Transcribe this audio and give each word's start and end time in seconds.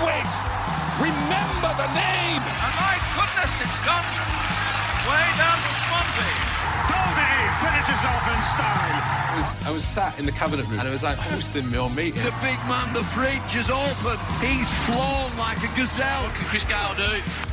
Chipwit! 0.00 0.32
Remember 0.96 1.72
the 1.76 1.88
name! 1.92 2.40
And 2.40 2.74
my 2.80 2.96
goodness, 3.12 3.60
it's 3.60 3.78
gone 3.84 4.04
way 5.04 5.26
down 5.36 5.58
to 5.60 5.72
Swansea. 5.76 6.32
Goldie 6.88 7.48
finishes 7.60 8.00
off 8.08 8.24
in 8.32 8.40
style. 8.42 9.00
I 9.30 9.34
was, 9.36 9.66
I 9.66 9.70
was 9.70 9.84
sat 9.84 10.18
in 10.18 10.24
the 10.24 10.32
cabinet 10.32 10.66
room 10.68 10.80
and 10.80 10.88
it 10.88 10.90
was 10.90 11.02
like 11.02 11.18
hosting 11.18 11.70
my 11.70 11.78
own 11.78 11.94
meeting. 11.94 12.22
The 12.22 12.34
big 12.40 12.58
man, 12.66 12.92
the 12.94 13.04
fridge 13.04 13.54
is 13.54 13.68
open. 13.68 14.16
He's 14.40 14.70
flown 14.88 15.36
like 15.36 15.58
a 15.58 15.76
gazelle. 15.76 16.22
What 16.24 16.34
can 16.34 16.44
Chris 16.46 16.64
Gayle 16.64 16.94
do? 16.96 17.49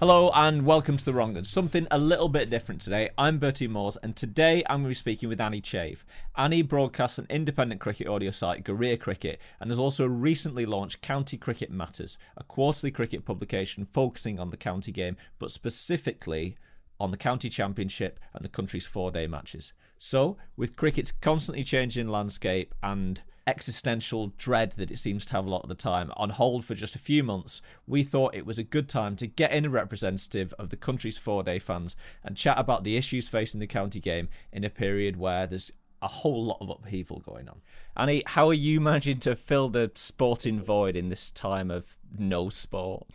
Hello 0.00 0.30
and 0.34 0.64
welcome 0.64 0.96
to 0.96 1.04
The 1.04 1.12
Wrong 1.12 1.36
Uns. 1.36 1.50
Something 1.50 1.86
a 1.90 1.98
little 1.98 2.30
bit 2.30 2.48
different 2.48 2.80
today. 2.80 3.10
I'm 3.18 3.38
Bertie 3.38 3.68
Moores 3.68 3.98
and 4.02 4.16
today 4.16 4.62
I'm 4.64 4.78
going 4.78 4.84
to 4.84 4.88
be 4.88 4.94
speaking 4.94 5.28
with 5.28 5.42
Annie 5.42 5.60
Chave. 5.60 6.06
Annie 6.38 6.62
broadcasts 6.62 7.18
an 7.18 7.26
independent 7.28 7.82
cricket 7.82 8.06
audio 8.06 8.30
site, 8.30 8.64
Guerilla 8.64 8.96
Cricket, 8.96 9.38
and 9.60 9.70
has 9.70 9.78
also 9.78 10.06
recently 10.06 10.64
launched 10.64 11.02
County 11.02 11.36
Cricket 11.36 11.70
Matters, 11.70 12.16
a 12.34 12.44
quarterly 12.44 12.90
cricket 12.90 13.26
publication 13.26 13.86
focusing 13.92 14.40
on 14.40 14.48
the 14.48 14.56
county 14.56 14.90
game, 14.90 15.18
but 15.38 15.50
specifically 15.50 16.56
on 16.98 17.10
the 17.10 17.18
county 17.18 17.50
championship 17.50 18.18
and 18.32 18.42
the 18.42 18.48
country's 18.48 18.86
four 18.86 19.10
day 19.10 19.26
matches. 19.26 19.74
So, 19.98 20.38
with 20.56 20.76
cricket's 20.76 21.12
constantly 21.12 21.62
changing 21.62 22.08
landscape 22.08 22.74
and 22.82 23.20
existential 23.46 24.32
dread 24.38 24.72
that 24.76 24.90
it 24.90 24.98
seems 24.98 25.26
to 25.26 25.32
have 25.32 25.46
a 25.46 25.50
lot 25.50 25.62
of 25.62 25.68
the 25.68 25.74
time 25.74 26.12
on 26.16 26.30
hold 26.30 26.64
for 26.64 26.74
just 26.74 26.94
a 26.94 26.98
few 26.98 27.22
months, 27.22 27.60
we 27.86 28.02
thought 28.02 28.34
it 28.34 28.46
was 28.46 28.58
a 28.58 28.64
good 28.64 28.88
time 28.88 29.16
to 29.16 29.26
get 29.26 29.52
in 29.52 29.64
a 29.64 29.70
representative 29.70 30.54
of 30.58 30.70
the 30.70 30.76
country's 30.76 31.18
four 31.18 31.42
day 31.42 31.58
fans 31.58 31.96
and 32.22 32.36
chat 32.36 32.58
about 32.58 32.84
the 32.84 32.96
issues 32.96 33.28
facing 33.28 33.60
the 33.60 33.66
county 33.66 34.00
game 34.00 34.28
in 34.52 34.64
a 34.64 34.70
period 34.70 35.16
where 35.16 35.46
there's 35.46 35.72
a 36.02 36.08
whole 36.08 36.44
lot 36.44 36.58
of 36.60 36.70
upheaval 36.70 37.20
going 37.20 37.48
on. 37.48 37.60
Annie, 37.96 38.22
how 38.26 38.48
are 38.48 38.54
you 38.54 38.80
managing 38.80 39.20
to 39.20 39.36
fill 39.36 39.68
the 39.68 39.90
sporting 39.94 40.60
void 40.60 40.96
in 40.96 41.08
this 41.08 41.30
time 41.30 41.70
of 41.70 41.96
no 42.16 42.48
sport? 42.48 43.06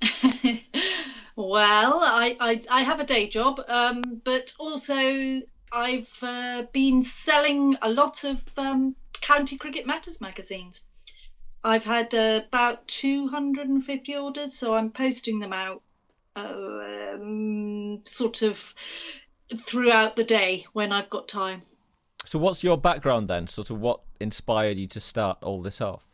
well, 1.36 2.00
I, 2.02 2.36
I, 2.38 2.62
I 2.70 2.82
have 2.82 3.00
a 3.00 3.06
day 3.06 3.28
job, 3.28 3.60
um, 3.66 4.20
but 4.24 4.52
also 4.58 5.40
I've 5.72 6.18
uh, 6.22 6.64
been 6.72 7.02
selling 7.02 7.76
a 7.82 7.90
lot 7.90 8.22
of 8.24 8.40
um, 8.56 8.94
County 9.24 9.56
Cricket 9.56 9.86
Matters 9.86 10.20
magazines. 10.20 10.82
I've 11.64 11.84
had 11.84 12.14
uh, 12.14 12.42
about 12.46 12.86
250 12.88 14.16
orders, 14.16 14.52
so 14.52 14.74
I'm 14.74 14.90
posting 14.90 15.38
them 15.38 15.54
out 15.54 15.80
uh, 16.36 17.14
um, 17.14 18.02
sort 18.04 18.42
of 18.42 18.74
throughout 19.66 20.14
the 20.14 20.24
day 20.24 20.66
when 20.74 20.92
I've 20.92 21.08
got 21.08 21.26
time. 21.26 21.62
So, 22.26 22.38
what's 22.38 22.62
your 22.62 22.76
background 22.76 23.28
then? 23.28 23.46
Sort 23.46 23.70
of 23.70 23.80
what 23.80 24.00
inspired 24.20 24.76
you 24.76 24.86
to 24.88 25.00
start 25.00 25.38
all 25.42 25.62
this 25.62 25.80
off? 25.80 26.04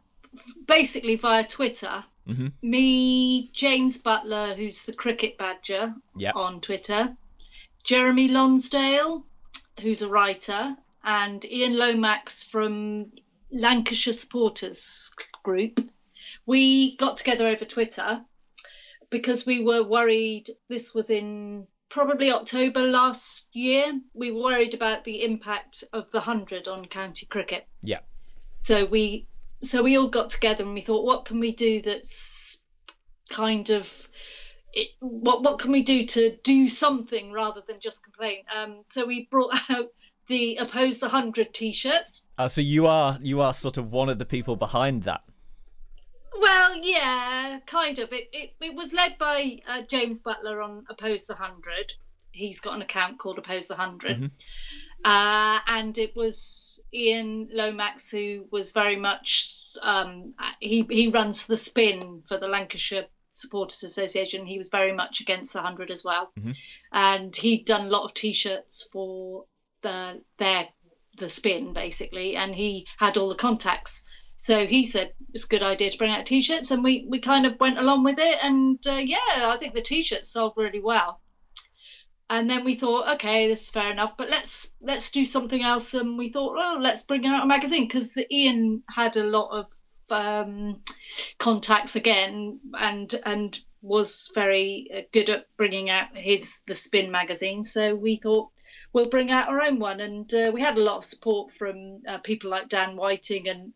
Basically, 0.68 1.16
via 1.16 1.44
Twitter. 1.44 2.04
Mm-hmm. 2.28 2.48
Me, 2.62 3.50
James 3.52 3.98
Butler, 3.98 4.54
who's 4.54 4.84
the 4.84 4.92
cricket 4.92 5.36
badger 5.36 5.92
Yep. 6.16 6.36
on 6.36 6.60
Twitter, 6.60 7.16
Jeremy 7.82 8.28
Lonsdale, 8.28 9.24
who's 9.80 10.02
a 10.02 10.08
writer, 10.08 10.76
and 11.04 11.44
Ian 11.44 11.76
Lomax 11.76 12.44
from 12.44 13.12
Lancashire 13.50 14.12
Supporters 14.12 15.10
Group. 15.42 15.80
We 16.46 16.96
got 16.96 17.16
together 17.16 17.48
over 17.48 17.64
Twitter 17.64 18.24
because 19.10 19.44
we 19.44 19.62
were 19.62 19.82
worried. 19.82 20.50
This 20.68 20.94
was 20.94 21.10
in 21.10 21.66
probably 21.88 22.30
October 22.30 22.82
last 22.82 23.48
year. 23.52 24.00
We 24.14 24.30
were 24.30 24.42
worried 24.42 24.74
about 24.74 25.04
the 25.04 25.24
impact 25.24 25.84
of 25.92 26.10
the 26.12 26.20
hundred 26.20 26.68
on 26.68 26.86
county 26.86 27.26
cricket. 27.26 27.66
Yeah. 27.82 28.00
So 28.62 28.86
we 28.86 29.26
so 29.62 29.82
we 29.82 29.98
all 29.98 30.08
got 30.08 30.30
together 30.30 30.64
and 30.64 30.74
we 30.74 30.80
thought, 30.80 31.04
what 31.04 31.26
can 31.26 31.40
we 31.40 31.52
do 31.52 31.82
that's 31.82 32.62
kind 33.28 33.70
of 33.70 34.08
it, 34.72 34.88
what 35.00 35.42
what 35.42 35.58
can 35.58 35.72
we 35.72 35.82
do 35.82 36.06
to 36.06 36.36
do 36.44 36.68
something 36.68 37.32
rather 37.32 37.62
than 37.66 37.80
just 37.80 38.04
complain? 38.04 38.44
Um, 38.54 38.84
so 38.86 39.04
we 39.04 39.26
brought 39.30 39.54
out 39.70 39.88
the 40.30 40.56
oppose 40.56 41.00
the 41.00 41.08
hundred 41.08 41.52
t-shirts. 41.52 42.22
Uh, 42.38 42.48
so 42.48 42.62
you 42.62 42.86
are 42.86 43.18
you 43.20 43.42
are 43.42 43.52
sort 43.52 43.76
of 43.76 43.90
one 43.90 44.08
of 44.08 44.18
the 44.18 44.24
people 44.24 44.56
behind 44.56 45.02
that. 45.02 45.20
Well, 46.40 46.76
yeah, 46.76 47.58
kind 47.66 47.98
of. 47.98 48.12
It 48.12 48.30
it, 48.32 48.54
it 48.60 48.74
was 48.74 48.94
led 48.94 49.18
by 49.18 49.58
uh, 49.68 49.82
James 49.82 50.20
Butler 50.20 50.62
on 50.62 50.86
oppose 50.88 51.26
the 51.26 51.34
hundred. 51.34 51.92
He's 52.32 52.60
got 52.60 52.76
an 52.76 52.82
account 52.82 53.18
called 53.18 53.38
oppose 53.38 53.66
the 53.66 53.74
100 53.74 54.30
uh, 55.04 55.58
and 55.66 55.98
it 55.98 56.14
was 56.14 56.78
Ian 56.94 57.48
Lomax 57.52 58.08
who 58.08 58.46
was 58.52 58.70
very 58.70 58.94
much 58.94 59.56
um, 59.82 60.34
he 60.60 60.86
he 60.88 61.08
runs 61.08 61.46
the 61.46 61.56
spin 61.56 62.22
for 62.28 62.38
the 62.38 62.46
Lancashire 62.46 63.06
Supporters 63.32 63.82
Association. 63.82 64.46
He 64.46 64.58
was 64.58 64.68
very 64.68 64.92
much 64.92 65.20
against 65.20 65.52
the 65.52 65.60
hundred 65.60 65.90
as 65.90 66.04
well, 66.04 66.32
and 66.92 67.34
he'd 67.34 67.64
done 67.64 67.86
a 67.86 67.90
lot 67.90 68.04
of 68.04 68.14
T-shirts 68.14 68.88
for 68.92 69.46
the 69.82 70.22
their 70.38 70.68
the 71.16 71.28
spin 71.28 71.72
basically, 71.72 72.36
and 72.36 72.54
he 72.54 72.86
had 72.98 73.16
all 73.16 73.28
the 73.28 73.34
contacts. 73.34 74.04
So 74.36 74.66
he 74.66 74.86
said 74.86 75.12
it's 75.34 75.44
a 75.44 75.48
good 75.48 75.62
idea 75.62 75.90
to 75.90 75.98
bring 75.98 76.10
out 76.10 76.26
T-shirts, 76.26 76.70
and 76.70 76.82
we 76.82 77.04
we 77.08 77.20
kind 77.20 77.46
of 77.46 77.60
went 77.60 77.78
along 77.78 78.04
with 78.04 78.18
it, 78.18 78.38
and 78.42 78.78
uh, 78.86 78.92
yeah, 78.92 79.18
I 79.28 79.56
think 79.58 79.74
the 79.74 79.82
T-shirts 79.82 80.30
sold 80.30 80.54
really 80.56 80.80
well. 80.80 81.20
And 82.30 82.48
then 82.48 82.64
we 82.64 82.76
thought, 82.76 83.14
okay, 83.14 83.48
this 83.48 83.62
is 83.62 83.68
fair 83.70 83.90
enough, 83.90 84.16
but 84.16 84.30
let's 84.30 84.70
let's 84.80 85.10
do 85.10 85.24
something 85.24 85.62
else. 85.62 85.94
And 85.94 86.16
we 86.16 86.30
thought, 86.30 86.54
well, 86.54 86.80
let's 86.80 87.02
bring 87.02 87.26
out 87.26 87.42
a 87.42 87.46
magazine 87.46 87.88
because 87.88 88.16
Ian 88.30 88.84
had 88.88 89.16
a 89.16 89.24
lot 89.24 89.50
of 89.50 89.66
um, 90.12 90.80
contacts 91.38 91.96
again, 91.96 92.60
and 92.78 93.12
and 93.26 93.58
was 93.82 94.30
very 94.34 94.90
uh, 94.94 95.00
good 95.12 95.28
at 95.28 95.46
bringing 95.56 95.90
out 95.90 96.16
his 96.16 96.60
the 96.66 96.74
Spin 96.74 97.10
magazine. 97.10 97.64
So 97.64 97.94
we 97.94 98.16
thought 98.16 98.50
we'll 98.92 99.08
bring 99.08 99.30
out 99.30 99.48
our 99.48 99.62
own 99.62 99.78
one, 99.78 100.00
and 100.00 100.32
uh, 100.34 100.50
we 100.52 100.60
had 100.60 100.76
a 100.76 100.82
lot 100.82 100.98
of 100.98 101.04
support 101.04 101.52
from 101.52 102.02
uh, 102.06 102.18
people 102.18 102.50
like 102.50 102.68
Dan 102.68 102.96
Whiting 102.96 103.48
and 103.48 103.72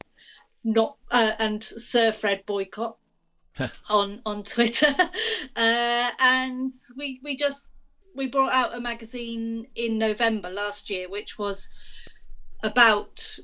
not 0.65 0.97
uh, 1.11 1.33
and 1.39 1.63
Sir 1.63 2.13
Fred 2.13 2.45
Boycott 2.47 2.97
on 3.89 4.21
on 4.27 4.43
Twitter, 4.43 4.95
uh, 5.57 6.11
and 6.19 6.73
we 6.97 7.21
we 7.23 7.37
just 7.37 7.69
we 8.15 8.29
brought 8.29 8.53
out 8.53 8.75
a 8.75 8.81
magazine 8.81 9.67
in 9.75 9.99
November 9.99 10.51
last 10.51 10.91
year, 10.91 11.09
which 11.09 11.39
was 11.39 11.69
about 12.63 13.39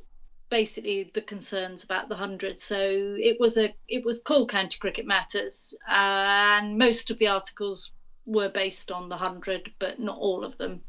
basically 0.48 1.10
the 1.14 1.20
concerns 1.20 1.84
about 1.84 2.08
the 2.08 2.16
hundred. 2.16 2.60
So 2.60 2.76
it 3.18 3.38
was 3.38 3.56
a 3.56 3.74
it 3.88 4.04
was 4.04 4.20
called 4.20 4.50
County 4.50 4.78
Cricket 4.78 5.06
Matters, 5.06 5.74
and 5.88 6.78
most 6.78 7.10
of 7.10 7.18
the 7.18 7.28
articles 7.28 7.92
were 8.26 8.48
based 8.48 8.90
on 8.90 9.08
the 9.08 9.16
hundred, 9.16 9.72
but 9.78 9.98
not 9.98 10.18
all 10.18 10.44
of 10.44 10.56
them. 10.58 10.82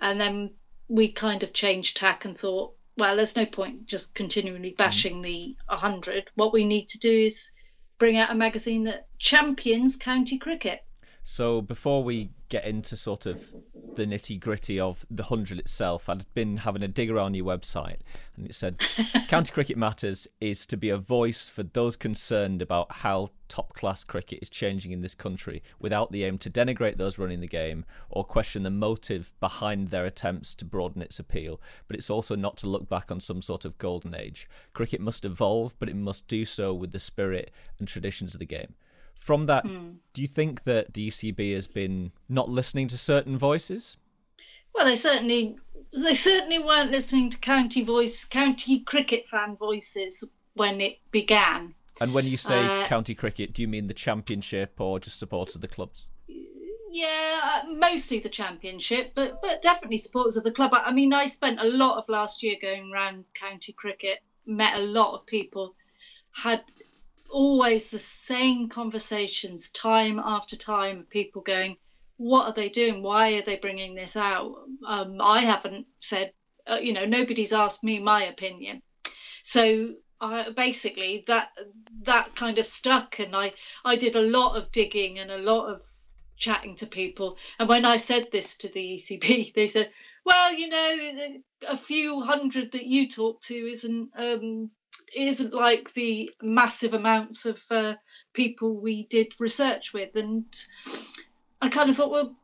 And 0.00 0.20
then 0.20 0.54
we 0.88 1.10
kind 1.10 1.42
of 1.42 1.52
changed 1.52 1.96
tack 1.96 2.24
and 2.24 2.36
thought, 2.36 2.74
well, 2.96 3.16
there's 3.16 3.36
no 3.36 3.46
point 3.46 3.86
just 3.86 4.14
continually 4.14 4.70
mm-hmm. 4.70 4.76
bashing 4.76 5.22
the 5.22 5.56
100. 5.66 6.30
What 6.34 6.52
we 6.52 6.64
need 6.64 6.88
to 6.88 6.98
do 6.98 7.10
is 7.10 7.50
bring 7.98 8.16
out 8.16 8.30
a 8.30 8.34
magazine 8.34 8.84
that 8.84 9.08
champions 9.18 9.96
county 9.96 10.38
cricket. 10.38 10.84
So 11.28 11.60
before 11.60 12.04
we 12.04 12.30
get 12.48 12.64
into 12.64 12.96
sort 12.96 13.26
of 13.26 13.52
the 13.96 14.06
nitty 14.06 14.38
gritty 14.38 14.78
of 14.78 15.04
the 15.10 15.24
hundred 15.24 15.58
itself, 15.58 16.08
I'd 16.08 16.24
been 16.34 16.58
having 16.58 16.84
a 16.84 16.88
dig 16.88 17.10
around 17.10 17.34
your 17.34 17.44
website, 17.44 17.98
and 18.36 18.46
it 18.46 18.54
said 18.54 18.78
County 19.28 19.52
Cricket 19.52 19.76
Matters 19.76 20.28
is 20.40 20.66
to 20.66 20.76
be 20.76 20.88
a 20.88 20.96
voice 20.96 21.48
for 21.48 21.64
those 21.64 21.96
concerned 21.96 22.62
about 22.62 22.92
how 22.98 23.30
top 23.48 23.74
class 23.74 24.04
cricket 24.04 24.38
is 24.40 24.48
changing 24.48 24.92
in 24.92 25.00
this 25.00 25.16
country, 25.16 25.64
without 25.80 26.12
the 26.12 26.22
aim 26.22 26.38
to 26.38 26.48
denigrate 26.48 26.96
those 26.96 27.18
running 27.18 27.40
the 27.40 27.48
game 27.48 27.84
or 28.08 28.22
question 28.22 28.62
the 28.62 28.70
motive 28.70 29.32
behind 29.40 29.88
their 29.88 30.06
attempts 30.06 30.54
to 30.54 30.64
broaden 30.64 31.02
its 31.02 31.18
appeal. 31.18 31.60
But 31.88 31.96
it's 31.96 32.08
also 32.08 32.36
not 32.36 32.56
to 32.58 32.70
look 32.70 32.88
back 32.88 33.10
on 33.10 33.18
some 33.18 33.42
sort 33.42 33.64
of 33.64 33.78
golden 33.78 34.14
age. 34.14 34.48
Cricket 34.74 35.00
must 35.00 35.24
evolve, 35.24 35.74
but 35.80 35.88
it 35.88 35.96
must 35.96 36.28
do 36.28 36.44
so 36.44 36.72
with 36.72 36.92
the 36.92 37.00
spirit 37.00 37.50
and 37.80 37.88
traditions 37.88 38.32
of 38.32 38.38
the 38.38 38.46
game. 38.46 38.74
From 39.18 39.46
that, 39.46 39.64
do 39.64 40.20
you 40.22 40.28
think 40.28 40.64
that 40.64 40.94
the 40.94 41.08
ECB 41.08 41.54
has 41.54 41.66
been 41.66 42.12
not 42.28 42.48
listening 42.48 42.86
to 42.88 42.98
certain 42.98 43.36
voices? 43.36 43.96
Well, 44.74 44.86
they 44.86 44.96
certainly 44.96 45.56
they 45.92 46.14
certainly 46.14 46.58
weren't 46.58 46.90
listening 46.90 47.30
to 47.30 47.38
county 47.38 47.82
voice 47.82 48.24
county 48.24 48.80
cricket 48.80 49.26
fan 49.28 49.56
voices 49.56 50.22
when 50.54 50.80
it 50.80 50.98
began. 51.10 51.74
And 52.00 52.12
when 52.12 52.26
you 52.26 52.36
say 52.36 52.64
Uh, 52.64 52.86
county 52.86 53.14
cricket, 53.14 53.52
do 53.54 53.62
you 53.62 53.68
mean 53.68 53.86
the 53.86 53.94
championship 53.94 54.80
or 54.80 55.00
just 55.00 55.18
supporters 55.18 55.54
of 55.54 55.60
the 55.62 55.68
clubs? 55.68 56.06
Yeah, 56.90 57.40
uh, 57.42 57.72
mostly 57.72 58.20
the 58.20 58.28
championship, 58.28 59.12
but 59.14 59.40
but 59.42 59.60
definitely 59.60 59.98
supporters 59.98 60.36
of 60.36 60.44
the 60.44 60.52
club. 60.52 60.72
I 60.72 60.82
I 60.84 60.92
mean, 60.92 61.12
I 61.12 61.26
spent 61.26 61.58
a 61.60 61.64
lot 61.64 61.98
of 61.98 62.08
last 62.08 62.42
year 62.42 62.56
going 62.60 62.92
around 62.92 63.24
county 63.34 63.72
cricket, 63.72 64.20
met 64.46 64.74
a 64.76 64.82
lot 64.82 65.14
of 65.14 65.26
people, 65.26 65.74
had 66.32 66.62
always 67.36 67.90
the 67.90 67.98
same 67.98 68.66
conversations 68.66 69.68
time 69.68 70.18
after 70.18 70.56
time 70.56 71.06
people 71.10 71.42
going, 71.42 71.76
what 72.16 72.46
are 72.46 72.54
they 72.54 72.70
doing? 72.70 73.02
Why 73.02 73.32
are 73.34 73.42
they 73.42 73.56
bringing 73.56 73.94
this 73.94 74.16
out? 74.16 74.54
Um, 74.86 75.18
I 75.20 75.40
haven't 75.40 75.86
said, 76.00 76.32
uh, 76.66 76.78
you 76.80 76.94
know, 76.94 77.04
nobody's 77.04 77.52
asked 77.52 77.84
me 77.84 77.98
my 77.98 78.24
opinion. 78.24 78.80
So 79.42 79.96
I, 80.18 80.48
basically, 80.48 81.24
that 81.26 81.50
that 82.04 82.34
kind 82.36 82.56
of 82.56 82.66
stuck, 82.66 83.18
and 83.18 83.36
I 83.36 83.52
I 83.84 83.96
did 83.96 84.16
a 84.16 84.30
lot 84.38 84.56
of 84.56 84.72
digging 84.72 85.18
and 85.18 85.30
a 85.30 85.36
lot 85.36 85.68
of 85.68 85.82
chatting 86.38 86.76
to 86.76 86.86
people. 86.86 87.36
And 87.58 87.68
when 87.68 87.84
I 87.84 87.98
said 87.98 88.28
this 88.32 88.56
to 88.58 88.68
the 88.68 88.94
ECB, 88.94 89.52
they 89.54 89.68
said, 89.68 89.90
"Well, 90.24 90.54
you 90.54 90.68
know, 90.68 90.96
a 91.68 91.76
few 91.76 92.22
hundred 92.22 92.72
that 92.72 92.86
you 92.86 93.10
talk 93.10 93.42
to 93.42 93.54
isn't 93.54 94.10
um, 94.16 94.70
isn't 95.14 95.54
like 95.54 95.92
the 95.94 96.30
massive 96.42 96.94
amounts 96.94 97.46
of 97.46 97.62
uh, 97.70 97.94
people 98.32 98.80
we 98.80 99.04
did 99.04 99.34
research 99.38 99.92
with." 99.92 100.14
And 100.16 100.44
I 101.60 101.68
kind 101.68 101.90
of 101.90 101.96
thought, 101.96 102.10
well, 102.10 102.34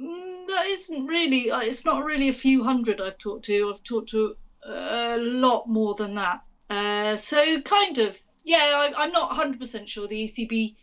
mm, 0.00 0.46
that 0.48 0.66
isn't 0.66 1.06
really. 1.06 1.50
Uh, 1.50 1.60
it's 1.60 1.84
not 1.84 2.04
really 2.04 2.28
a 2.28 2.34
few 2.34 2.64
hundred 2.64 3.00
I've 3.00 3.18
talked 3.18 3.46
to. 3.46 3.72
I've 3.72 3.82
talked 3.82 4.10
to 4.10 4.36
a 4.64 5.18
lot 5.18 5.68
more 5.68 5.94
than 5.94 6.14
that. 6.14 6.40
Uh, 6.68 7.16
so 7.16 7.60
kind 7.60 7.98
of, 7.98 8.18
yeah. 8.44 8.90
I, 8.96 9.04
am 9.04 9.12
not 9.12 9.30
100% 9.30 9.86
sure 9.86 10.08
the 10.08 10.24
ECB 10.24 10.74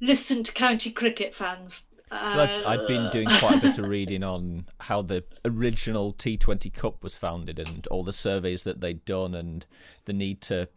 listened 0.00 0.46
to 0.46 0.52
county 0.52 0.90
cricket 0.90 1.34
fans. 1.34 1.82
So 2.08 2.16
I'd, 2.16 2.64
I'd, 2.64 2.86
been 2.86 3.06
uh, 3.06 3.10
doing 3.10 3.28
quite 3.28 3.58
a 3.58 3.60
bit 3.60 3.78
of 3.78 3.88
reading 3.88 4.22
on 4.22 4.66
how 4.78 5.02
the 5.02 5.24
original 5.44 6.12
T20 6.12 6.72
Cup 6.72 7.02
was 7.02 7.16
founded 7.16 7.58
and 7.58 7.84
all 7.88 8.04
the 8.04 8.12
surveys 8.12 8.62
that 8.62 8.80
they'd 8.80 9.04
done 9.04 9.34
and 9.34 9.66
the 10.04 10.12
need 10.12 10.40
to, 10.42 10.68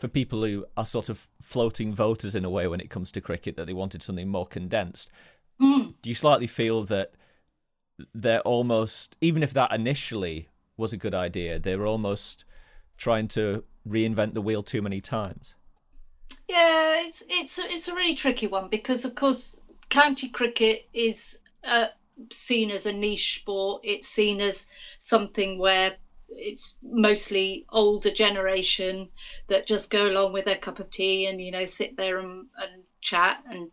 for 0.00 0.08
people 0.08 0.42
who 0.44 0.66
are 0.76 0.84
sort 0.84 1.08
of 1.08 1.28
floating 1.40 1.94
voters 1.94 2.34
in 2.34 2.44
a 2.44 2.50
way 2.50 2.66
when 2.66 2.80
it 2.80 2.90
comes 2.90 3.12
to 3.12 3.20
cricket, 3.20 3.56
that 3.56 3.66
they 3.66 3.72
wanted 3.72 4.02
something 4.02 4.28
more 4.28 4.46
condensed. 4.46 5.08
Mm. 5.62 5.94
Do 6.02 6.08
you 6.08 6.16
slightly 6.16 6.48
feel 6.48 6.82
that 6.84 7.12
they're 8.12 8.40
almost, 8.40 9.16
even 9.20 9.44
if 9.44 9.52
that 9.52 9.72
initially 9.72 10.48
was 10.76 10.92
a 10.92 10.96
good 10.96 11.14
idea, 11.14 11.60
they're 11.60 11.86
almost 11.86 12.44
trying 12.96 13.28
to 13.28 13.62
reinvent 13.88 14.34
the 14.34 14.42
wheel 14.42 14.64
too 14.64 14.82
many 14.82 15.00
times? 15.00 15.54
Yeah, 16.48 17.06
it's 17.06 17.22
it's 17.28 17.58
it's 17.58 17.88
a 17.88 17.94
really 17.94 18.14
tricky 18.14 18.46
one 18.46 18.68
because 18.68 19.04
of 19.04 19.14
course 19.14 19.60
county 19.88 20.28
cricket 20.28 20.88
is 20.92 21.38
uh, 21.64 21.86
seen 22.30 22.70
as 22.70 22.86
a 22.86 22.92
niche 22.92 23.40
sport. 23.40 23.82
It's 23.84 24.08
seen 24.08 24.40
as 24.40 24.66
something 24.98 25.58
where 25.58 25.96
it's 26.28 26.76
mostly 26.82 27.66
older 27.68 28.10
generation 28.10 29.10
that 29.46 29.66
just 29.66 29.90
go 29.90 30.08
along 30.08 30.32
with 30.32 30.44
their 30.44 30.56
cup 30.56 30.80
of 30.80 30.90
tea 30.90 31.26
and 31.26 31.40
you 31.40 31.52
know 31.52 31.66
sit 31.66 31.96
there 31.96 32.18
and, 32.18 32.46
and 32.60 32.82
chat. 33.00 33.42
And 33.48 33.70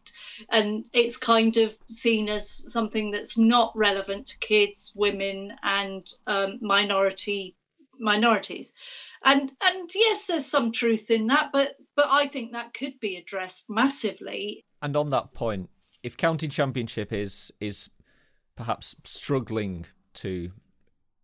and 0.50 0.86
it's 0.94 1.18
kind 1.18 1.58
of 1.58 1.74
seen 1.90 2.30
as 2.30 2.72
something 2.72 3.12
that's 3.12 3.38
not 3.38 3.76
relevant 3.76 4.28
to 4.28 4.38
kids 4.38 4.94
women 4.96 5.54
and 5.64 6.08
um, 6.28 6.60
minority 6.62 7.56
minorities. 8.00 8.74
And 9.24 9.52
and 9.62 9.90
yes 9.96 10.28
there's 10.28 10.46
some 10.46 10.74
truth 10.74 11.10
in 11.10 11.28
that 11.28 11.52
but 11.54 11.78
but 11.96 12.08
i 12.10 12.28
think 12.28 12.52
that 12.52 12.74
could 12.74 13.00
be 13.00 13.16
addressed 13.16 13.70
massively. 13.70 14.66
And 14.82 14.98
on 14.98 15.12
that 15.12 15.34
point 15.34 15.70
if 16.04 16.18
county 16.18 16.48
championship 16.48 17.12
is 17.12 17.52
is 17.60 17.90
perhaps 18.56 18.96
struggling 19.04 19.86
to 20.14 20.52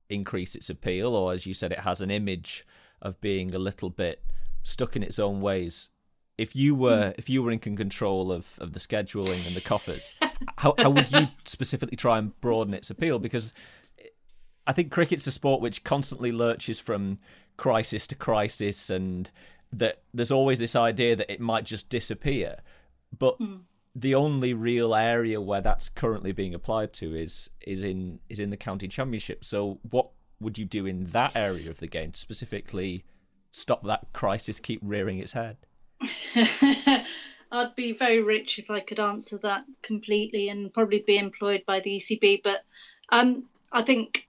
increase 0.10 0.56
its 0.56 0.70
appeal 0.70 1.14
or 1.14 1.34
as 1.34 1.46
you 1.46 1.54
said 1.54 1.72
it 1.72 1.82
has 1.82 2.02
an 2.02 2.10
image 2.10 2.66
of 3.02 3.22
being 3.22 3.54
a 3.54 3.60
little 3.60 3.90
bit 3.90 4.24
stuck 4.64 4.96
in 4.96 5.04
its 5.04 5.20
own 5.20 5.40
ways 5.42 5.90
if 6.38 6.56
you 6.56 6.74
were 6.74 7.14
if 7.18 7.30
you 7.30 7.44
were 7.44 7.52
in 7.52 7.60
control 7.60 8.32
of, 8.32 8.58
of 8.58 8.74
the 8.74 8.80
scheduling 8.80 9.46
and 9.46 9.56
the 9.56 9.62
coffers 9.62 10.16
how, 10.58 10.74
how 10.80 10.90
would 10.90 11.12
you 11.12 11.28
specifically 11.46 11.96
try 11.96 12.18
and 12.18 12.40
broaden 12.42 12.74
its 12.74 12.90
appeal 12.90 13.20
because 13.20 13.54
I 14.70 14.72
think 14.72 14.92
cricket's 14.92 15.26
a 15.26 15.32
sport 15.32 15.62
which 15.62 15.84
constantly 15.84 16.32
lurches 16.32 16.80
from 16.80 17.18
crisis 17.58 18.06
to 18.06 18.16
crisis, 18.16 18.92
and 18.92 19.32
that 19.74 20.04
there's 20.14 20.32
always 20.32 20.60
this 20.60 20.76
idea 20.76 21.16
that 21.16 21.32
it 21.32 21.40
might 21.40 21.64
just 21.64 21.90
disappear. 21.90 22.58
But 23.18 23.40
mm. 23.40 23.62
The 24.00 24.16
only 24.16 24.54
real 24.54 24.96
area 24.96 25.42
where 25.42 25.62
that's 25.62 25.90
currently 25.90 26.32
being 26.32 26.54
applied 26.54 26.94
to 26.94 27.16
is 27.16 27.50
is 27.62 27.84
in 27.84 28.20
is 28.30 28.40
in 28.40 28.50
the 28.50 28.58
county 28.58 28.88
championship. 28.88 29.44
So 29.44 29.80
what 29.90 30.10
would 30.40 30.58
you 30.58 30.66
do 30.66 30.86
in 30.86 31.06
that 31.08 31.36
area 31.36 31.70
of 31.70 31.80
the 31.80 31.88
game 31.88 32.14
specifically 32.14 33.04
stop 33.52 33.84
that 33.86 34.08
crisis 34.14 34.60
keep 34.60 34.80
rearing 34.82 35.20
its 35.20 35.34
head? 35.34 35.58
I'd 37.52 37.76
be 37.76 37.94
very 37.94 38.22
rich 38.22 38.60
if 38.60 38.70
I 38.70 38.80
could 38.80 39.00
answer 39.00 39.38
that 39.40 39.66
completely 39.82 40.50
and 40.50 40.74
probably 40.74 41.00
be 41.00 41.18
employed 41.18 41.64
by 41.66 41.80
the 41.80 41.98
ECB. 41.98 42.44
But 42.44 42.64
um, 43.10 43.46
I 43.72 43.82
think 43.82 44.28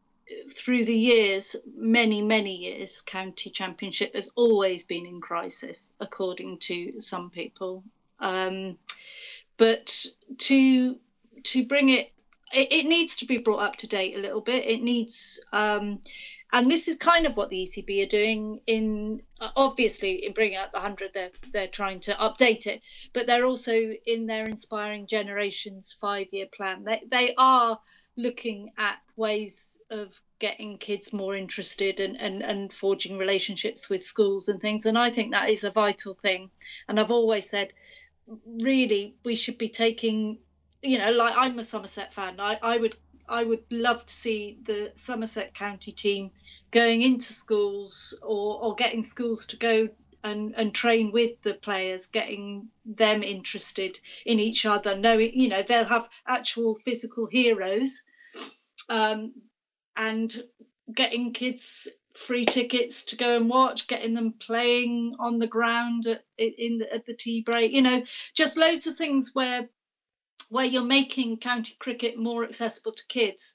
through 0.52 0.87
the 0.87 0.96
years, 0.96 1.55
many, 1.76 2.23
many 2.23 2.56
years, 2.56 3.02
county 3.02 3.50
championship 3.50 4.14
has 4.14 4.31
always 4.37 4.84
been 4.84 5.06
in 5.06 5.20
crisis, 5.20 5.93
according 6.00 6.58
to 6.61 6.99
some 6.99 7.31
people. 7.31 7.84
Um, 8.19 8.78
but 9.61 10.07
to 10.39 10.99
to 11.45 11.67
bring 11.67 11.91
it, 11.91 12.11
it, 12.55 12.73
it, 12.73 12.87
needs 12.87 13.17
to 13.17 13.27
be 13.27 13.37
brought 13.37 13.61
up 13.61 13.77
to 13.77 13.87
date 13.87 14.17
a 14.17 14.19
little 14.19 14.41
bit. 14.41 14.65
It 14.65 14.83
needs, 14.83 15.39
um, 15.53 16.01
and 16.51 16.71
this 16.71 16.89
is 16.89 16.97
kind 16.97 17.27
of 17.27 17.37
what 17.37 17.51
the 17.51 17.67
ECB 17.67 18.03
are 18.03 18.09
doing. 18.09 18.61
In 18.67 19.21
obviously 19.55 20.25
in 20.25 20.33
bringing 20.33 20.57
up 20.57 20.73
the 20.73 20.81
hundred, 20.81 21.11
they're 21.12 21.31
they're 21.53 21.69
trying 21.69 22.01
to 22.01 22.12
update 22.12 22.67
it, 22.67 22.81
but 23.12 23.27
they're 23.27 23.45
also 23.45 23.93
in 24.07 24.25
their 24.27 24.47
inspiring 24.47 25.07
generations 25.07 25.95
five 26.01 26.29
year 26.33 26.47
plan. 26.51 26.85
They 26.85 27.03
they 27.11 27.35
are 27.37 27.79
looking 28.17 28.73
at 28.79 28.97
ways 29.17 29.79
of 29.91 30.19
getting 30.39 30.79
kids 30.79 31.12
more 31.12 31.37
interested 31.37 32.01
and, 32.01 32.17
and, 32.17 32.43
and 32.43 32.73
forging 32.73 33.19
relationships 33.19 33.89
with 33.89 34.01
schools 34.01 34.49
and 34.49 34.61
things. 34.61 34.87
And 34.87 34.99
I 34.99 35.11
think 35.11 35.33
that 35.33 35.51
is 35.51 35.65
a 35.65 35.71
vital 35.71 36.15
thing. 36.15 36.51
And 36.89 36.99
I've 36.99 37.11
always 37.11 37.49
said, 37.49 37.73
really, 38.47 39.15
we 39.25 39.35
should 39.35 39.59
be 39.59 39.69
taking, 39.69 40.38
you 40.82 40.99
know, 40.99 41.11
like 41.11 41.35
I'm 41.37 41.59
a 41.59 41.65
Somerset 41.65 42.12
fan. 42.12 42.41
I, 42.41 42.59
I 42.62 42.79
would 42.79 42.97
I 43.29 43.44
would 43.44 43.62
love 43.71 44.05
to 44.05 44.15
see 44.15 44.59
the 44.65 44.93
Somerset 44.97 45.55
County 45.55 45.93
team 45.93 46.32
going 46.73 47.03
into 47.03 47.32
schools 47.32 48.12
or, 48.23 48.61
or 48.61 48.75
getting 48.75 49.05
schools 49.05 49.47
to 49.47 49.56
go 49.56 49.88
and, 50.25 50.53
and 50.56 50.75
train 50.75 51.12
with 51.12 51.41
the 51.43 51.55
players, 51.55 52.06
getting 52.06 52.69
them 52.85 53.23
interested 53.23 54.00
in 54.27 54.41
each 54.41 54.67
other. 54.67 54.97
Knowing, 54.97 55.31
you 55.33 55.49
know, 55.49 55.62
they'll 55.62 55.85
have 55.85 56.09
actual 56.26 56.75
physical 56.75 57.28
heroes 57.28 58.02
um, 58.88 59.33
and 59.97 60.43
getting 60.93 61.33
kids 61.33 61.88
free 62.21 62.45
tickets 62.45 63.05
to 63.05 63.17
go 63.17 63.37
and 63.37 63.49
watch, 63.49 63.87
getting 63.87 64.15
them 64.15 64.35
playing 64.39 65.15
on 65.19 65.39
the 65.39 65.47
ground 65.47 66.07
at, 66.07 66.23
in 66.39 66.83
at 66.93 67.07
the 67.07 67.15
tea 67.15 67.43
break. 67.43 67.73
You 67.73 67.83
know, 67.83 68.03
just 68.35 68.57
loads 68.57 68.87
of 68.87 68.97
things 68.97 69.31
where 69.33 69.69
where 70.50 70.67
you're 70.67 70.83
making 70.83 71.39
county 71.39 71.77
cricket 71.79 72.19
more 72.19 72.45
accessible 72.45 72.93
to 72.93 73.07
kids. 73.09 73.55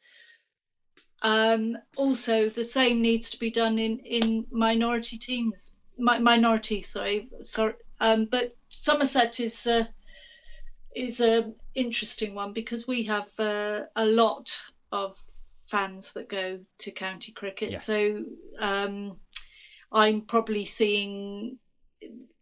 Um, 1.21 1.77
also, 1.95 2.49
the 2.49 2.63
same 2.63 3.01
needs 3.01 3.29
to 3.31 3.39
be 3.39 3.51
done 3.51 3.77
in 3.77 3.99
in 3.99 4.45
minority 4.51 5.17
teams, 5.17 5.77
mi- 5.97 6.19
minority. 6.19 6.81
Sorry, 6.81 7.29
sorry. 7.43 7.73
Um, 7.99 8.25
but 8.25 8.55
Somerset 8.69 9.39
is. 9.39 9.67
Uh, 9.67 9.85
is 10.95 11.19
a 11.19 11.51
interesting 11.73 12.33
one 12.33 12.53
because 12.53 12.87
we 12.87 13.03
have 13.03 13.27
uh, 13.37 13.81
a 13.97 14.05
lot 14.05 14.49
of 14.93 15.17
fans 15.65 16.13
that 16.13 16.29
go 16.29 16.59
to 16.79 16.91
county 16.91 17.31
cricket. 17.31 17.71
Yes. 17.71 17.85
So 17.85 18.23
um, 18.59 19.19
I'm 19.91 20.21
probably 20.21 20.65
seeing 20.65 21.57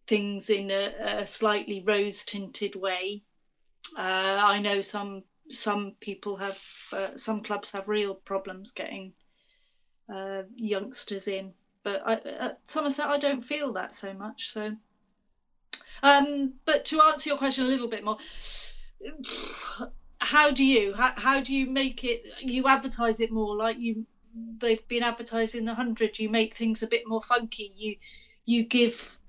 things 0.07 0.49
in 0.49 0.71
a, 0.71 0.93
a 0.99 1.27
slightly 1.27 1.83
rose 1.85 2.23
tinted 2.23 2.75
way. 2.75 3.23
Uh, 3.97 4.39
I 4.43 4.59
know 4.59 4.81
some 4.81 5.23
some 5.49 5.95
people 5.99 6.37
have 6.37 6.59
uh, 6.91 7.09
some 7.15 7.43
clubs 7.43 7.71
have 7.71 7.87
real 7.87 8.15
problems 8.15 8.71
getting 8.71 9.13
uh, 10.13 10.43
youngsters 10.55 11.27
in, 11.27 11.53
but 11.83 12.01
I, 12.05 12.13
at 12.13 12.59
Somerset 12.65 13.07
I 13.07 13.17
don't 13.17 13.45
feel 13.45 13.73
that 13.73 13.95
so 13.95 14.13
much. 14.13 14.51
So, 14.53 14.75
um, 16.01 16.53
but 16.65 16.85
to 16.85 17.01
answer 17.01 17.29
your 17.29 17.37
question 17.37 17.65
a 17.65 17.67
little 17.67 17.89
bit 17.89 18.03
more, 18.03 18.17
how 20.23 20.51
do 20.51 20.63
you 20.63 20.93
how, 20.93 21.13
how 21.15 21.41
do 21.41 21.53
you 21.53 21.69
make 21.69 22.03
it 22.03 22.23
you 22.41 22.67
advertise 22.67 23.19
it 23.19 23.31
more 23.31 23.55
like 23.55 23.77
you 23.79 24.05
they've 24.59 24.87
been 24.87 25.03
advertising 25.03 25.65
the 25.65 25.73
hundred 25.73 26.17
you 26.17 26.29
make 26.29 26.57
things 26.57 26.81
a 26.81 26.87
bit 26.87 27.03
more 27.05 27.21
funky 27.21 27.71
you 27.75 27.95
you 28.45 28.63
give 28.63 29.19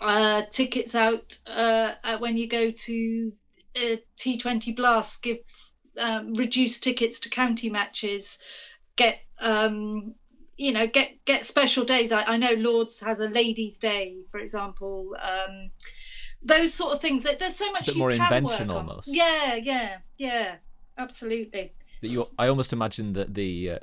uh, 0.00 0.42
tickets 0.50 0.94
out 0.94 1.36
uh, 1.46 1.92
when 2.18 2.36
you 2.36 2.48
go 2.48 2.70
to 2.70 3.32
uh, 3.76 3.96
T20 4.18 4.76
Blast 4.76 5.22
give 5.22 5.38
um, 6.00 6.34
reduced 6.34 6.82
tickets 6.82 7.20
to 7.20 7.30
county 7.30 7.70
matches 7.70 8.38
get 8.96 9.18
um, 9.40 10.14
you 10.56 10.72
know 10.72 10.86
get 10.86 11.24
get 11.24 11.46
special 11.46 11.84
days. 11.84 12.12
I, 12.12 12.22
I 12.22 12.36
know 12.36 12.52
Lords 12.52 13.00
has 13.00 13.20
a 13.20 13.28
ladies 13.28 13.78
day 13.78 14.18
for 14.30 14.38
example 14.38 15.16
um, 15.20 15.70
those 16.42 16.72
sort 16.74 16.94
of 16.94 17.00
things. 17.00 17.24
There's 17.24 17.56
so 17.56 17.70
much. 17.72 17.82
A 17.82 17.92
bit 17.92 17.96
more 17.96 18.10
invention 18.10 18.70
almost. 18.70 19.08
Yeah, 19.08 19.56
yeah, 19.56 19.98
yeah. 20.16 20.56
absolutely. 20.96 21.72
That 22.00 22.08
you, 22.08 22.26
I 22.38 22.48
almost 22.48 22.72
imagine 22.72 23.14
that 23.14 23.34
the 23.34 23.70
uh, 23.72 23.78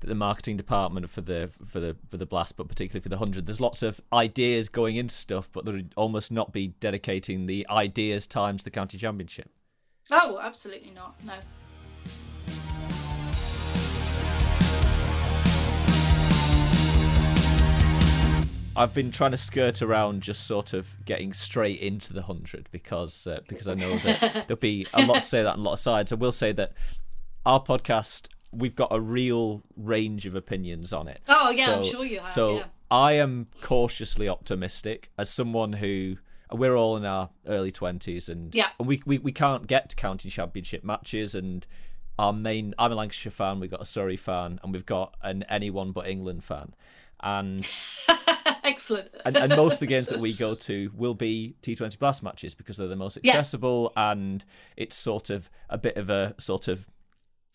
that 0.00 0.06
the 0.06 0.14
marketing 0.14 0.56
department 0.56 1.10
for 1.10 1.20
the 1.20 1.50
for 1.66 1.80
the 1.80 1.96
for 2.08 2.16
the 2.16 2.26
blast, 2.26 2.56
but 2.56 2.68
particularly 2.68 3.02
for 3.02 3.08
the 3.08 3.18
hundred, 3.18 3.46
there's 3.46 3.60
lots 3.60 3.82
of 3.82 4.00
ideas 4.12 4.68
going 4.68 4.96
into 4.96 5.14
stuff, 5.14 5.48
but 5.52 5.64
they'd 5.64 5.92
almost 5.96 6.30
not 6.32 6.52
be 6.52 6.68
dedicating 6.80 7.46
the 7.46 7.66
ideas 7.68 8.26
times 8.26 8.62
the 8.62 8.70
county 8.70 8.98
championship. 8.98 9.50
Oh, 10.10 10.38
absolutely 10.40 10.90
not. 10.90 11.14
No. 11.24 11.34
I've 18.78 18.94
been 18.94 19.10
trying 19.10 19.32
to 19.32 19.36
skirt 19.36 19.82
around 19.82 20.22
just 20.22 20.46
sort 20.46 20.72
of 20.72 20.96
getting 21.04 21.32
straight 21.32 21.80
into 21.80 22.12
the 22.12 22.22
hundred 22.22 22.68
because 22.70 23.26
uh, 23.26 23.40
because 23.48 23.68
I 23.68 23.74
know 23.74 23.98
that 23.98 24.20
there'll 24.48 24.56
be 24.56 24.86
a 24.94 25.04
lot 25.04 25.14
to 25.14 25.20
say 25.20 25.42
that 25.42 25.54
on 25.54 25.58
a 25.58 25.62
lot 25.62 25.74
of 25.74 25.78
sides. 25.80 26.12
I 26.12 26.14
will 26.14 26.32
say 26.32 26.52
that 26.52 26.72
our 27.44 27.62
podcast 27.62 28.28
we've 28.52 28.76
got 28.76 28.88
a 28.90 29.00
real 29.00 29.62
range 29.76 30.26
of 30.26 30.34
opinions 30.34 30.92
on 30.92 31.08
it. 31.08 31.20
Oh 31.28 31.50
yeah, 31.50 31.66
so, 31.66 31.74
I'm 31.74 31.84
sure 31.84 32.04
you 32.04 32.18
have. 32.18 32.26
So 32.26 32.58
yeah. 32.58 32.64
I 32.90 33.12
am 33.12 33.48
cautiously 33.60 34.28
optimistic 34.28 35.10
as 35.18 35.28
someone 35.28 35.74
who 35.74 36.16
we're 36.50 36.76
all 36.76 36.96
in 36.96 37.04
our 37.04 37.30
early 37.46 37.72
twenties 37.72 38.28
and 38.28 38.54
yeah. 38.54 38.68
and 38.78 38.88
we, 38.88 39.02
we 39.04 39.18
we 39.18 39.32
can't 39.32 39.66
get 39.66 39.90
to 39.90 39.96
county 39.96 40.30
championship 40.30 40.84
matches 40.84 41.34
and 41.34 41.66
our 42.18 42.32
main 42.32 42.74
I'm 42.78 42.92
a 42.92 42.94
Lancashire 42.94 43.30
fan, 43.30 43.60
we've 43.60 43.70
got 43.70 43.80
a 43.80 43.86
Surrey 43.86 44.16
fan, 44.16 44.58
and 44.62 44.72
we've 44.72 44.86
got 44.86 45.14
an 45.22 45.44
anyone 45.44 45.92
but 45.92 46.08
England 46.08 46.44
fan. 46.44 46.74
And 47.20 47.66
excellent. 48.68 49.08
and, 49.24 49.36
and, 49.36 49.56
most 49.56 49.74
of 49.74 49.80
the 49.80 49.86
games 49.94 50.08
that 50.08 50.20
we 50.20 50.32
go 50.32 50.54
to 50.54 50.90
will 50.94 51.14
be 51.14 51.56
T20 51.62 51.98
Blast 51.98 52.22
matches 52.22 52.54
because 52.54 52.76
they're 52.76 52.88
the 52.88 52.96
most 52.96 53.16
accessible 53.16 53.92
yeah. 53.96 54.12
and 54.12 54.44
it's 54.76 54.96
sort 54.96 55.30
of 55.30 55.50
a 55.68 55.78
bit 55.78 55.96
of 55.96 56.10
a 56.10 56.34
sort 56.38 56.68
of 56.68 56.88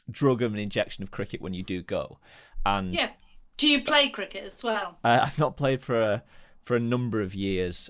drug 0.10 0.42
of 0.42 0.54
an 0.54 0.60
injection 0.60 1.04
of 1.04 1.12
cricket 1.12 1.42
when 1.42 1.54
you 1.54 1.64
do 1.64 1.82
go. 1.82 2.20
And 2.66 2.94
yeah, 2.94 3.10
do 3.58 3.68
you 3.68 3.84
play 3.84 4.10
cricket 4.10 4.44
as 4.44 4.64
well? 4.64 4.98
Uh, 5.04 5.20
I've 5.24 5.40
not 5.40 5.58
played 5.58 5.82
for 5.82 6.02
a 6.02 6.24
for 6.62 6.76
a 6.76 6.80
number 6.80 7.22
of 7.22 7.36
years, 7.36 7.90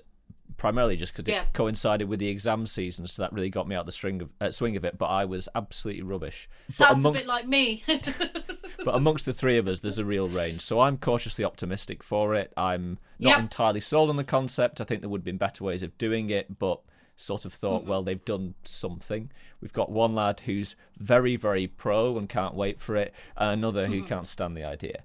primarily 0.56 0.96
just 0.96 1.14
because 1.14 1.30
yeah. 1.30 1.42
it 1.42 1.52
coincided 1.52 2.08
with 2.08 2.18
the 2.18 2.28
exam 2.28 2.66
season, 2.66 3.06
so 3.06 3.22
that 3.22 3.32
really 3.32 3.50
got 3.50 3.68
me 3.68 3.76
out 3.76 3.86
the 3.86 3.92
string 3.92 4.22
of 4.22 4.30
uh, 4.40 4.50
swing 4.50 4.76
of 4.76 4.84
it. 4.84 4.98
But 4.98 5.06
I 5.06 5.24
was 5.24 5.48
absolutely 5.54 6.02
rubbish. 6.02 6.48
Sounds 6.68 7.04
amongst, 7.04 7.24
a 7.24 7.26
bit 7.26 7.28
like 7.28 7.48
me. 7.48 7.82
but 8.84 8.94
amongst 8.94 9.26
the 9.26 9.34
three 9.34 9.58
of 9.58 9.68
us, 9.68 9.80
there's 9.80 9.98
a 9.98 10.04
real 10.04 10.28
range. 10.28 10.62
So 10.62 10.80
I'm 10.80 10.98
cautiously 10.98 11.44
optimistic 11.44 12.02
for 12.02 12.34
it. 12.34 12.52
I'm 12.56 12.98
not 13.18 13.40
entirely 13.40 13.80
sold 13.80 14.10
on 14.10 14.16
the 14.16 14.24
concept. 14.24 14.80
I 14.80 14.84
think 14.84 15.00
there 15.00 15.10
would 15.10 15.20
have 15.20 15.24
been 15.24 15.36
better 15.36 15.64
ways 15.64 15.82
of 15.82 15.96
doing 15.98 16.30
it, 16.30 16.58
but 16.58 16.80
sort 17.16 17.44
of 17.44 17.52
thought, 17.52 17.82
mm-hmm. 17.82 17.90
well, 17.90 18.02
they've 18.02 18.24
done 18.24 18.54
something. 18.64 19.30
We've 19.60 19.72
got 19.72 19.90
one 19.90 20.14
lad 20.14 20.40
who's 20.40 20.76
very, 20.98 21.36
very 21.36 21.66
pro 21.66 22.18
and 22.18 22.28
can't 22.28 22.54
wait 22.54 22.80
for 22.80 22.96
it, 22.96 23.14
and 23.36 23.50
another 23.50 23.86
who 23.86 23.98
mm-hmm. 23.98 24.06
can't 24.06 24.26
stand 24.26 24.56
the 24.56 24.64
idea. 24.64 25.02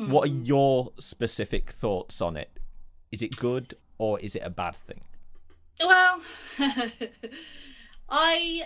Mm-hmm. 0.00 0.12
What 0.12 0.28
are 0.28 0.32
your 0.32 0.92
specific 0.98 1.70
thoughts 1.70 2.20
on 2.20 2.36
it? 2.36 2.58
Is 3.10 3.22
it 3.22 3.36
good 3.36 3.74
or 3.98 4.18
is 4.20 4.34
it 4.34 4.42
a 4.44 4.50
bad 4.50 4.76
thing? 4.76 5.00
Well, 5.80 6.20
I 8.08 8.62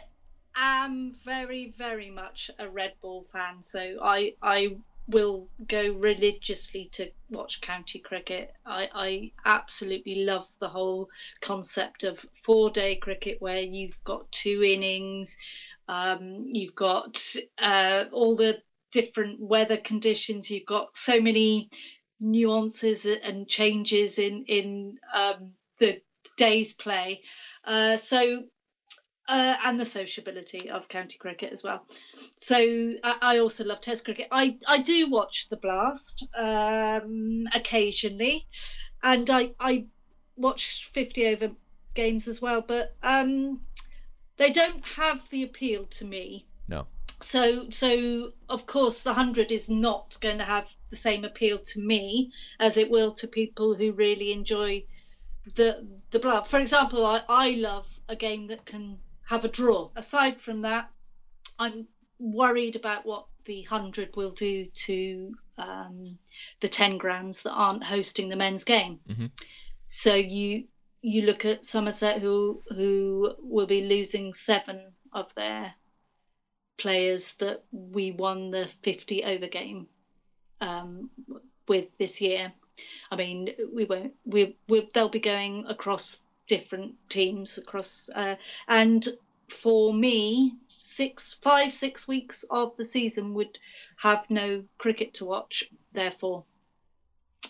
am 0.55 1.15
very, 1.25 1.75
very 1.77 2.11
much 2.11 2.51
a 2.59 2.69
red 2.69 2.93
ball 3.01 3.27
fan, 3.33 3.63
so 3.63 3.99
I 4.03 4.35
I 4.43 4.77
will 5.09 5.49
go 5.67 5.93
religiously 5.93 6.89
to 6.93 7.11
watch 7.29 7.61
county 7.61 7.99
cricket. 7.99 8.53
I, 8.65 8.89
I 8.95 9.33
absolutely 9.45 10.25
love 10.25 10.47
the 10.61 10.69
whole 10.69 11.09
concept 11.41 12.05
of 12.05 12.25
four 12.35 12.71
day 12.71 12.97
cricket 12.97 13.41
where 13.41 13.61
you've 13.61 14.03
got 14.05 14.31
two 14.31 14.63
innings, 14.63 15.37
um, 15.89 16.47
you've 16.51 16.75
got 16.75 17.21
uh, 17.59 18.05
all 18.13 18.37
the 18.37 18.63
different 18.93 19.41
weather 19.41 19.77
conditions, 19.77 20.51
you've 20.51 20.67
got 20.67 20.97
so 20.97 21.21
many 21.21 21.71
nuances 22.23 23.05
and 23.05 23.49
changes 23.49 24.19
in 24.19 24.45
in 24.47 24.99
um, 25.15 25.53
the 25.79 26.01
day's 26.37 26.73
play. 26.73 27.23
Uh, 27.65 27.97
so 27.97 28.45
uh, 29.29 29.57
and 29.65 29.79
the 29.79 29.87
sociability 29.87 30.71
of 30.71 30.89
county 30.89 31.17
cricket 31.19 31.53
as 31.53 31.63
well. 31.63 31.87
So 32.41 32.57
I, 32.57 33.17
I, 33.23 33.39
also 33.39 33.65
love 33.65 33.81
Test 33.81 34.05
cricket. 34.05 34.29
I, 34.31 34.59
I 34.69 34.79
do 34.79 35.09
watch 35.11 35.47
the 35.49 35.57
Blast 35.57 36.25
um, 36.37 37.47
occasionally, 37.55 38.47
and 39.03 39.29
I 39.31 39.53
I 39.61 39.87
watch 40.37 40.91
fifty 40.93 41.27
over 41.27 41.51
games 41.95 42.29
as 42.29 42.43
well, 42.43 42.63
but 42.63 42.95
um, 43.03 43.61
they 44.37 44.51
don't 44.51 44.85
have 44.85 45.29
the 45.31 45.45
appeal 45.45 45.87
to 45.87 46.05
me. 46.05 46.47
No. 46.69 46.87
So 47.21 47.71
so 47.71 48.33
of 48.49 48.67
course 48.67 49.03
the 49.03 49.15
hundred 49.15 49.53
is 49.53 49.69
not 49.69 50.17
going 50.21 50.39
to 50.39 50.45
have 50.45 50.67
the 50.93 50.97
same 50.97 51.25
appeal 51.25 51.59
to 51.59 51.81
me 51.81 52.31
as 52.61 52.77
it 52.77 52.91
will 52.91 53.15
to 53.15 53.27
people 53.27 53.75
who 53.75 53.93
really 53.93 54.31
enjoy 54.31 54.85
the 55.57 55.85
the 56.11 56.21
blood. 56.21 56.47
For 56.47 56.61
example, 56.61 57.05
I, 57.05 57.23
I 57.29 57.51
love 57.53 57.89
a 58.09 58.15
game 58.15 58.47
that 58.49 58.65
can 58.65 58.99
have 59.25 59.45
a 59.45 59.49
draw. 59.49 59.89
Aside 59.97 60.41
from 60.43 60.61
that, 60.63 60.91
I'm 61.59 61.89
worried 62.19 62.77
about 62.77 63.07
what 63.07 63.27
the 63.47 63.63
100 63.63 64.15
will 64.15 64.31
do 64.33 64.67
to 64.67 65.35
um, 65.59 66.19
the 66.61 66.69
10 66.69 66.99
grounds 66.99 67.43
that 67.43 67.53
aren't 67.53 67.83
hosting 67.83 68.29
the 68.29 68.37
men's 68.37 68.65
game. 68.65 69.01
Mm-hmm. 69.09 69.27
So 69.89 70.15
you 70.15 70.65
you 71.01 71.23
look 71.23 71.45
at 71.47 71.65
Somerset 71.65 72.21
who 72.21 72.63
who 72.69 73.35
will 73.41 73.67
be 73.67 73.81
losing 73.81 74.35
seven 74.35 74.93
of 75.13 75.35
their 75.35 75.75
players 76.77 77.33
that 77.35 77.65
we 77.71 78.13
won 78.13 78.51
the 78.51 78.69
50 78.83 79.25
over 79.25 79.47
game 79.47 79.89
um, 80.63 81.11
with 81.69 81.87
this 81.99 82.21
year. 82.21 82.51
I 83.11 83.17
mean, 83.17 83.51
we 83.75 83.85
won't. 83.85 84.15
We, 84.25 84.57
we 84.69 84.89
they'll 84.95 85.09
be 85.09 85.21
going 85.21 85.67
across 85.67 86.21
different 86.47 86.95
teams 87.11 87.59
across. 87.59 88.09
Uh, 88.15 88.37
and 88.67 89.07
for 89.49 89.93
me, 89.93 90.55
six, 90.79 91.35
five, 91.43 91.73
six 91.73 92.09
weeks 92.09 92.45
of 92.51 92.75
the 92.77 92.85
season 92.85 93.35
would 93.35 93.59
have 93.97 94.29
no 94.31 94.65
cricket 94.79 95.15
to 95.15 95.27
watch. 95.27 95.65
Therefore, 95.93 96.45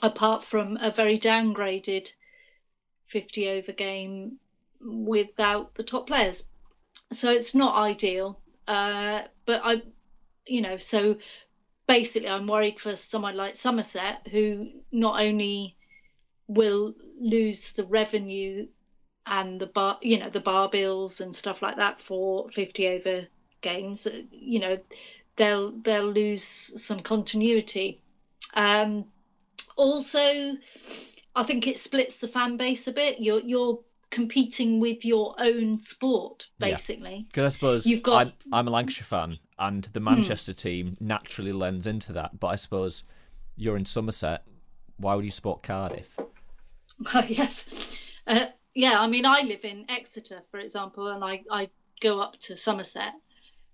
apart 0.02 0.44
from 0.44 0.76
a 0.78 0.90
very 0.90 1.18
downgraded 1.18 2.10
50 3.06 3.50
over 3.50 3.72
game 3.72 4.38
without 4.80 5.74
the 5.74 5.84
top 5.84 6.08
players. 6.08 6.48
So 7.12 7.30
it's 7.30 7.54
not 7.54 7.76
ideal. 7.76 8.40
Uh, 8.66 9.22
but 9.46 9.60
I, 9.64 9.82
you 10.46 10.62
know, 10.62 10.78
so 10.78 11.16
basically 11.86 12.28
I'm 12.28 12.46
worried 12.46 12.80
for 12.80 12.96
someone 12.96 13.36
like 13.36 13.56
Somerset 13.56 14.26
who 14.30 14.68
not 14.90 15.22
only 15.22 15.76
will 16.48 16.94
lose 17.20 17.72
the 17.72 17.84
revenue 17.84 18.66
and 19.26 19.60
the 19.60 19.66
bar, 19.66 19.98
you 20.02 20.18
know, 20.18 20.30
the 20.30 20.40
bar 20.40 20.68
bills 20.68 21.20
and 21.20 21.34
stuff 21.34 21.62
like 21.62 21.76
that 21.76 22.00
for 22.00 22.48
50 22.50 22.88
over 22.88 23.26
games, 23.60 24.06
you 24.30 24.58
know, 24.58 24.78
they'll 25.36 25.70
they'll 25.70 26.12
lose 26.12 26.44
some 26.44 27.00
continuity. 27.00 27.98
Um, 28.54 29.06
also, 29.76 30.56
I 31.34 31.42
think 31.44 31.66
it 31.66 31.78
splits 31.78 32.18
the 32.18 32.28
fan 32.28 32.56
base 32.56 32.86
a 32.88 32.92
bit. 32.92 33.20
You're 33.20 33.40
you're 33.40 33.78
competing 34.12 34.78
with 34.78 35.04
your 35.04 35.34
own 35.38 35.80
sport 35.80 36.46
basically. 36.58 37.26
Because 37.28 37.40
yeah. 37.40 37.46
I 37.46 37.48
suppose 37.48 37.86
you've 37.86 38.02
got. 38.04 38.26
I'm, 38.26 38.32
I'm, 38.52 38.68
a 38.68 38.70
Lancashire 38.70 39.04
fan, 39.04 39.38
and 39.58 39.88
the 39.92 39.98
hmm. 39.98 40.04
Manchester 40.04 40.52
team 40.52 40.94
naturally 41.00 41.50
lends 41.50 41.88
into 41.88 42.12
that. 42.12 42.38
But 42.38 42.48
I 42.48 42.56
suppose 42.56 43.02
you're 43.56 43.76
in 43.76 43.86
Somerset. 43.86 44.44
Why 44.98 45.16
would 45.16 45.24
you 45.24 45.32
support 45.32 45.64
Cardiff? 45.64 46.06
Well, 47.12 47.24
yes. 47.24 47.98
Uh, 48.28 48.46
yeah, 48.74 49.00
I 49.00 49.08
mean, 49.08 49.26
I 49.26 49.40
live 49.40 49.64
in 49.64 49.86
Exeter, 49.88 50.40
for 50.52 50.60
example, 50.60 51.08
and 51.08 51.24
I, 51.24 51.42
I 51.50 51.68
go 52.00 52.20
up 52.20 52.38
to 52.42 52.56
Somerset, 52.56 53.14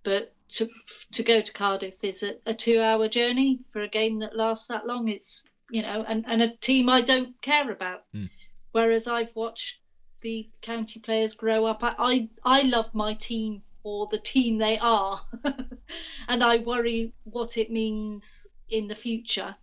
but 0.03 0.33
to 0.51 0.71
to 1.13 1.23
go 1.23 1.43
to 1.43 1.53
Cardiff 1.53 1.93
is 2.01 2.23
a, 2.23 2.37
a 2.47 2.55
two 2.55 2.81
hour 2.81 3.07
journey 3.07 3.59
for 3.69 3.83
a 3.83 3.89
game 3.89 4.21
that 4.21 4.35
lasts 4.35 4.69
that 4.69 4.87
long. 4.87 5.09
It's 5.09 5.43
you 5.69 5.83
know, 5.83 6.07
and, 6.09 6.25
and 6.27 6.41
a 6.41 6.57
team 6.57 6.89
I 6.89 7.03
don't 7.03 7.39
care 7.43 7.71
about. 7.71 8.05
Mm. 8.15 8.31
Whereas 8.73 9.07
I've 9.07 9.35
watched 9.35 9.77
the 10.21 10.49
county 10.63 11.01
players 11.01 11.35
grow 11.35 11.65
up. 11.65 11.83
I, 11.83 11.95
I, 11.99 12.29
I 12.45 12.63
love 12.63 12.95
my 12.95 13.15
team 13.15 13.63
for 13.83 14.09
the 14.11 14.19
team 14.19 14.59
they 14.59 14.79
are, 14.79 15.21
and 16.29 16.43
I 16.43 16.59
worry 16.59 17.13
what 17.25 17.57
it 17.57 17.71
means 17.71 18.47
in 18.69 18.89
the 18.89 18.95
future 18.95 19.55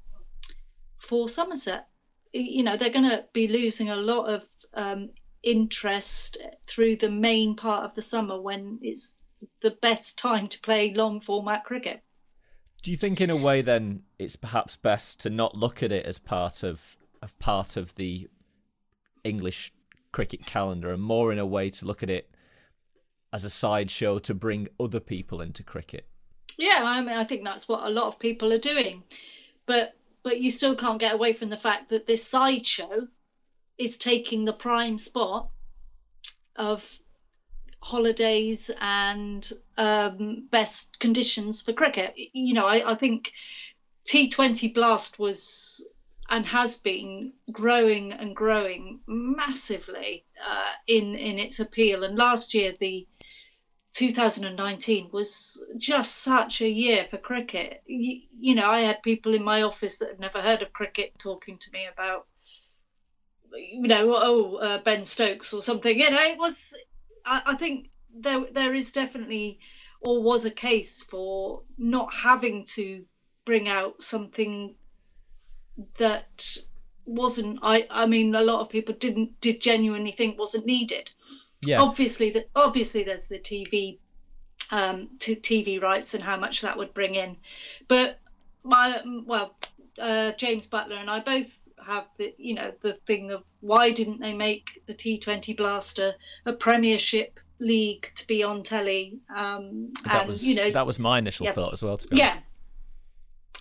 for 0.97 1.29
Somerset. 1.29 1.87
You 2.33 2.63
know, 2.63 2.75
they're 2.75 2.89
going 2.89 3.09
to 3.09 3.25
be 3.33 3.47
losing 3.47 3.89
a 3.89 3.95
lot 3.95 4.25
of 4.25 4.43
um, 4.73 5.09
interest 5.43 6.37
through 6.67 6.97
the 6.97 7.09
main 7.09 7.55
part 7.55 7.85
of 7.85 7.95
the 7.95 8.01
summer 8.01 8.39
when 8.41 8.79
it's 8.81 9.15
the 9.61 9.71
best 9.71 10.17
time 10.17 10.47
to 10.49 10.59
play 10.59 10.93
long 10.93 11.19
format 11.21 11.63
cricket. 11.63 12.01
Do 12.81 12.91
you 12.91 12.97
think, 12.97 13.21
in 13.21 13.29
a 13.29 13.35
way, 13.35 13.61
then 13.61 14.03
it's 14.19 14.35
perhaps 14.35 14.75
best 14.75 15.19
to 15.21 15.29
not 15.29 15.55
look 15.55 15.81
at 15.81 15.91
it 15.91 16.05
as 16.05 16.19
part 16.19 16.63
of 16.63 16.97
of 17.21 17.37
part 17.39 17.77
of 17.77 17.95
the 17.95 18.27
English 19.23 19.73
cricket 20.15 20.45
calendar, 20.45 20.93
and 20.93 21.03
more 21.03 21.33
in 21.33 21.39
a 21.39 21.45
way 21.45 21.69
to 21.69 21.85
look 21.85 22.01
at 22.01 22.09
it 22.09 22.29
as 23.33 23.43
a 23.43 23.49
sideshow 23.49 24.17
to 24.17 24.33
bring 24.33 24.69
other 24.79 25.01
people 25.01 25.41
into 25.41 25.61
cricket. 25.61 26.07
Yeah, 26.57 26.79
I 26.81 27.01
mean, 27.01 27.09
I 27.09 27.25
think 27.25 27.43
that's 27.43 27.67
what 27.67 27.85
a 27.85 27.89
lot 27.89 28.07
of 28.07 28.17
people 28.17 28.53
are 28.53 28.57
doing, 28.73 29.03
but 29.65 29.93
but 30.23 30.39
you 30.39 30.51
still 30.51 30.77
can't 30.77 31.01
get 31.01 31.13
away 31.13 31.33
from 31.33 31.49
the 31.49 31.57
fact 31.57 31.89
that 31.89 32.07
this 32.07 32.25
sideshow 32.25 33.09
is 33.77 33.97
taking 33.97 34.45
the 34.45 34.53
prime 34.53 34.97
spot 34.97 35.49
of 36.55 36.81
holidays 37.81 38.71
and 38.79 39.51
um, 39.77 40.47
best 40.49 40.97
conditions 40.97 41.61
for 41.61 41.73
cricket. 41.73 42.13
You 42.15 42.53
know, 42.53 42.65
I, 42.65 42.91
I 42.91 42.95
think 42.95 43.33
T20 44.07 44.73
Blast 44.73 45.19
was 45.19 45.85
and 46.29 46.45
has 46.45 46.77
been 46.77 47.33
growing 47.51 48.11
and 48.11 48.35
growing 48.35 48.99
massively 49.07 50.25
uh, 50.47 50.71
in 50.87 51.15
in 51.15 51.39
its 51.39 51.59
appeal. 51.59 52.03
And 52.03 52.17
last 52.17 52.53
year, 52.53 52.73
the 52.79 53.07
2019 53.93 55.09
was 55.11 55.63
just 55.77 56.17
such 56.17 56.61
a 56.61 56.69
year 56.69 57.07
for 57.09 57.17
cricket. 57.17 57.81
You, 57.85 58.21
you, 58.37 58.55
know, 58.55 58.69
I 58.69 58.79
had 58.79 59.01
people 59.03 59.33
in 59.33 59.43
my 59.43 59.61
office 59.61 59.99
that 59.99 60.09
had 60.09 60.19
never 60.19 60.41
heard 60.41 60.61
of 60.61 60.73
cricket 60.73 61.13
talking 61.17 61.57
to 61.59 61.71
me 61.71 61.87
about, 61.91 62.25
you 63.53 63.87
know, 63.87 64.13
oh 64.15 64.55
uh, 64.55 64.83
Ben 64.83 65.05
Stokes 65.05 65.53
or 65.53 65.61
something. 65.61 65.97
You 65.97 66.09
know, 66.09 66.23
it 66.23 66.37
was. 66.37 66.75
I, 67.25 67.41
I 67.45 67.55
think 67.55 67.89
there 68.13 68.45
there 68.51 68.73
is 68.73 68.91
definitely 68.91 69.59
or 70.01 70.21
was 70.21 70.45
a 70.45 70.51
case 70.51 71.03
for 71.03 71.63
not 71.77 72.13
having 72.13 72.65
to 72.65 73.05
bring 73.45 73.67
out 73.69 74.03
something 74.03 74.75
that 75.97 76.57
wasn't 77.05 77.59
I 77.61 77.87
I 77.89 78.05
mean 78.05 78.33
a 78.33 78.41
lot 78.41 78.61
of 78.61 78.69
people 78.69 78.95
didn't 78.95 79.39
did 79.41 79.61
genuinely 79.61 80.11
think 80.11 80.37
wasn't 80.37 80.65
needed. 80.65 81.11
Yeah. 81.63 81.81
Obviously 81.81 82.31
that 82.31 82.49
obviously 82.55 83.03
there's 83.03 83.27
the 83.27 83.39
TV 83.39 83.99
um 84.71 85.09
to 85.19 85.35
TV 85.35 85.81
rights 85.81 86.13
and 86.13 86.23
how 86.23 86.37
much 86.37 86.61
that 86.61 86.77
would 86.77 86.93
bring 86.93 87.15
in. 87.15 87.37
But 87.87 88.19
my 88.63 89.01
well 89.25 89.55
uh, 90.01 90.31
James 90.33 90.67
Butler 90.67 90.97
and 90.97 91.09
I 91.09 91.19
both 91.19 91.47
have 91.85 92.05
the 92.17 92.33
you 92.37 92.55
know 92.55 92.73
the 92.81 92.93
thing 93.05 93.31
of 93.31 93.43
why 93.61 93.91
didn't 93.91 94.19
they 94.19 94.33
make 94.33 94.81
the 94.87 94.93
T20 94.93 95.55
Blaster 95.55 96.13
a 96.45 96.53
Premiership 96.53 97.39
league 97.59 98.11
to 98.15 98.27
be 98.27 98.43
on 98.43 98.63
telly? 98.63 99.19
Um, 99.33 99.93
that 100.03 100.21
and 100.21 100.29
was 100.29 100.43
you 100.43 100.55
know 100.55 100.71
that 100.71 100.85
was 100.85 100.99
my 100.99 101.19
initial 101.19 101.45
yeah. 101.45 101.53
thought 101.53 101.73
as 101.73 101.83
well. 101.83 101.97
To 101.97 102.07
be 102.07 102.17
yeah, 102.17 102.31
honest. 102.31 102.54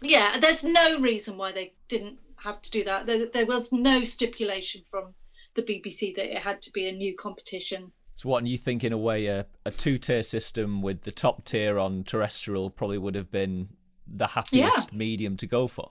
Yeah. 0.05 0.39
There's 0.39 0.65
no 0.65 1.01
reason 1.01 1.37
why 1.37 1.53
they 1.53 1.75
didn't 1.89 2.19
have 2.37 2.61
to 2.63 2.71
do 2.71 2.85
that. 2.85 3.07
There, 3.07 3.27
there 3.33 3.47
was 3.47 3.73
no 3.73 4.05
stipulation 4.05 4.83
from 4.91 5.15
the 5.55 5.63
BBC 5.63 6.15
that 6.17 6.35
it 6.35 6.43
had 6.43 6.63
to 6.63 6.71
be 6.73 6.89
a 6.89 6.93
new 6.93 7.17
competition. 7.17 7.93
So 8.17 8.29
what? 8.29 8.39
And 8.39 8.49
you 8.49 8.59
think 8.59 8.85
in 8.85 8.93
a 8.93 8.99
way 8.99 9.27
a, 9.27 9.47
a 9.65 9.71
two 9.71 9.99
tier 9.99 10.23
system 10.23 10.83
with 10.83 11.03
the 11.03 11.11
top 11.13 11.45
tier 11.45 11.79
on 11.79 12.05
terrestrial 12.05 12.71
probably 12.71 12.99
would 12.99 13.15
have 13.15 13.31
been 13.31 13.69
the 14.07 14.27
happiest 14.29 14.93
Yeah. 14.93 14.97
medium 14.97 15.37
to 15.39 15.47
go 15.47 15.67
for. 15.67 15.91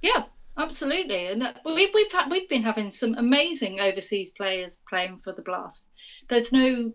Yeah, 0.00 0.24
absolutely. 0.56 1.26
And 1.26 1.42
that, 1.42 1.60
we, 1.64 1.90
we've 1.92 2.12
had, 2.12 2.30
we've 2.30 2.48
been 2.48 2.62
having 2.62 2.90
some 2.90 3.14
amazing 3.14 3.80
overseas 3.80 4.30
players 4.30 4.80
playing 4.88 5.20
for 5.24 5.32
the 5.32 5.42
Blast. 5.42 5.86
There's 6.28 6.52
no 6.52 6.92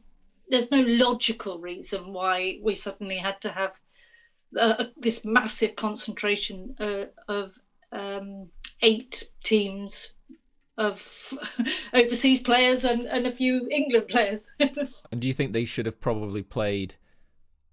there's 0.49 0.71
no 0.71 0.81
logical 0.81 1.59
reason 1.59 2.13
why 2.13 2.59
we 2.63 2.73
suddenly 2.73 3.17
had 3.17 3.41
to 3.41 3.49
have 3.49 3.73
uh, 4.57 4.85
this 4.97 5.25
massive 5.25 5.75
concentration 5.75 6.75
uh, 6.79 7.05
of 7.27 7.51
um, 7.91 8.49
eight 8.81 9.29
teams 9.43 10.13
of 10.77 11.33
overseas 11.93 12.41
players 12.41 12.85
and, 12.85 13.07
and 13.07 13.25
a 13.25 13.31
few 13.31 13.67
England 13.69 14.07
players. 14.07 14.49
And 15.11 15.21
do 15.21 15.27
you 15.27 15.33
think 15.33 15.53
they 15.53 15.65
should 15.65 15.85
have 15.85 15.99
probably 15.99 16.43
played 16.43 16.95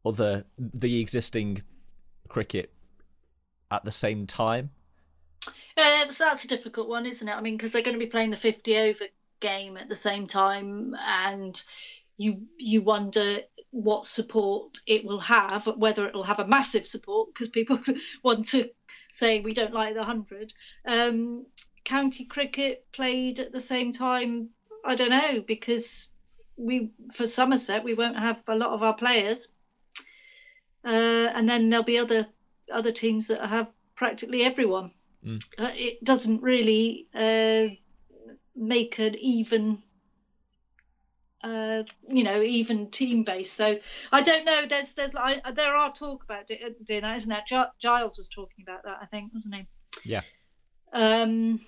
other 0.05 0.45
the 0.59 1.01
existing 1.01 1.63
cricket 2.29 2.73
at 3.71 3.85
the 3.85 3.91
same 3.91 4.27
time? 4.27 4.71
Yeah, 5.77 6.05
that's, 6.05 6.19
that's 6.19 6.45
a 6.45 6.49
difficult 6.49 6.89
one, 6.89 7.07
isn't 7.07 7.29
it? 7.29 7.33
I 7.33 7.41
mean, 7.41 7.57
because 7.57 7.73
they're 7.73 7.83
going 7.83 7.99
to 7.99 8.05
be 8.05 8.11
playing 8.11 8.31
the 8.31 8.37
50 8.37 8.79
over 8.79 9.05
game 9.41 9.77
at 9.77 9.89
the 9.89 9.97
same 9.97 10.27
time, 10.27 10.97
and 11.07 11.61
you 12.17 12.47
you 12.59 12.83
wonder 12.83 13.41
what 13.71 14.07
support 14.07 14.79
it 14.87 15.05
will 15.05 15.19
have, 15.19 15.67
whether 15.67 16.07
it 16.07 16.15
will 16.15 16.23
have 16.23 16.39
a 16.39 16.47
massive 16.47 16.87
support 16.87 17.35
because 17.35 17.49
people 17.49 17.79
want 18.23 18.49
to 18.49 18.71
say 19.11 19.41
we 19.41 19.53
don't 19.53 19.75
like 19.75 19.95
the 19.95 20.01
100. 20.01 20.55
Um, 20.87 21.47
county 21.85 22.25
cricket 22.25 22.87
played 22.93 23.41
at 23.41 23.53
the 23.53 23.61
same 23.61 23.93
time, 23.93 24.51
I 24.85 24.95
don't 24.95 25.11
know, 25.11 25.43
because 25.47 26.09
we 26.57 26.93
for 27.13 27.27
Somerset 27.27 27.85
we 27.85 27.95
won't 27.95 28.19
have 28.19 28.41
a 28.47 28.57
lot 28.57 28.71
of 28.71 28.83
our 28.83 28.95
players, 28.95 29.49
uh, 30.85 30.89
and 31.35 31.49
then 31.49 31.69
there'll 31.69 31.85
be 31.85 31.99
other 31.99 32.27
other 32.73 32.93
teams 32.93 33.29
that 33.29 33.45
have 33.45 33.69
practically 33.97 34.45
everyone. 34.45 34.91
Mm. 35.25 35.43
Uh, 35.59 35.73
it 35.75 36.05
doesn't 36.05 36.43
really 36.43 37.09
uh, 37.15 37.75
make 38.55 38.99
an 38.99 39.17
even 39.17 39.79
uh, 41.45 41.83
you 42.09 42.25
know, 42.25 42.41
even 42.41 42.91
team 42.91 43.23
based. 43.23 43.55
So 43.55 43.79
I 44.11 44.23
don't 44.23 44.47
know. 44.47 44.65
There's 44.67 44.93
there's 44.93 45.15
I, 45.15 45.41
there 45.55 45.77
are 45.77 45.93
talk 45.93 46.25
about 46.25 46.51
it, 46.51 46.85
doing 46.87 47.03
that, 47.03 47.17
isn't 47.17 47.29
there? 47.29 47.45
Gi- 47.47 47.71
Giles 47.79 48.17
was 48.17 48.29
talking 48.29 48.65
about 48.67 48.83
that, 48.85 48.99
I 49.03 49.07
think, 49.07 49.33
wasn't 49.35 49.57
he? 49.57 49.67
Yeah. 50.05 50.23
Um, 50.93 51.61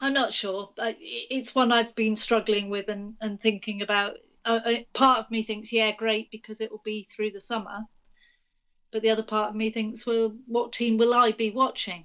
I'm 0.00 0.14
not 0.14 0.32
sure. 0.32 0.70
It's 0.78 1.54
one 1.54 1.72
I've 1.72 1.94
been 1.94 2.16
struggling 2.16 2.70
with 2.70 2.88
and, 2.88 3.14
and 3.20 3.40
thinking 3.40 3.82
about. 3.82 4.16
Uh, 4.46 4.60
uh, 4.64 4.74
part 4.92 5.20
of 5.20 5.30
me 5.30 5.42
thinks, 5.42 5.72
yeah, 5.72 5.92
great, 5.92 6.30
because 6.30 6.60
it 6.60 6.70
will 6.70 6.82
be 6.84 7.08
through 7.10 7.30
the 7.30 7.40
summer. 7.40 7.80
But 8.92 9.02
the 9.02 9.10
other 9.10 9.22
part 9.22 9.50
of 9.50 9.56
me 9.56 9.70
thinks, 9.70 10.06
well, 10.06 10.36
what 10.46 10.72
team 10.72 10.98
will 10.98 11.14
I 11.14 11.32
be 11.32 11.50
watching? 11.50 12.04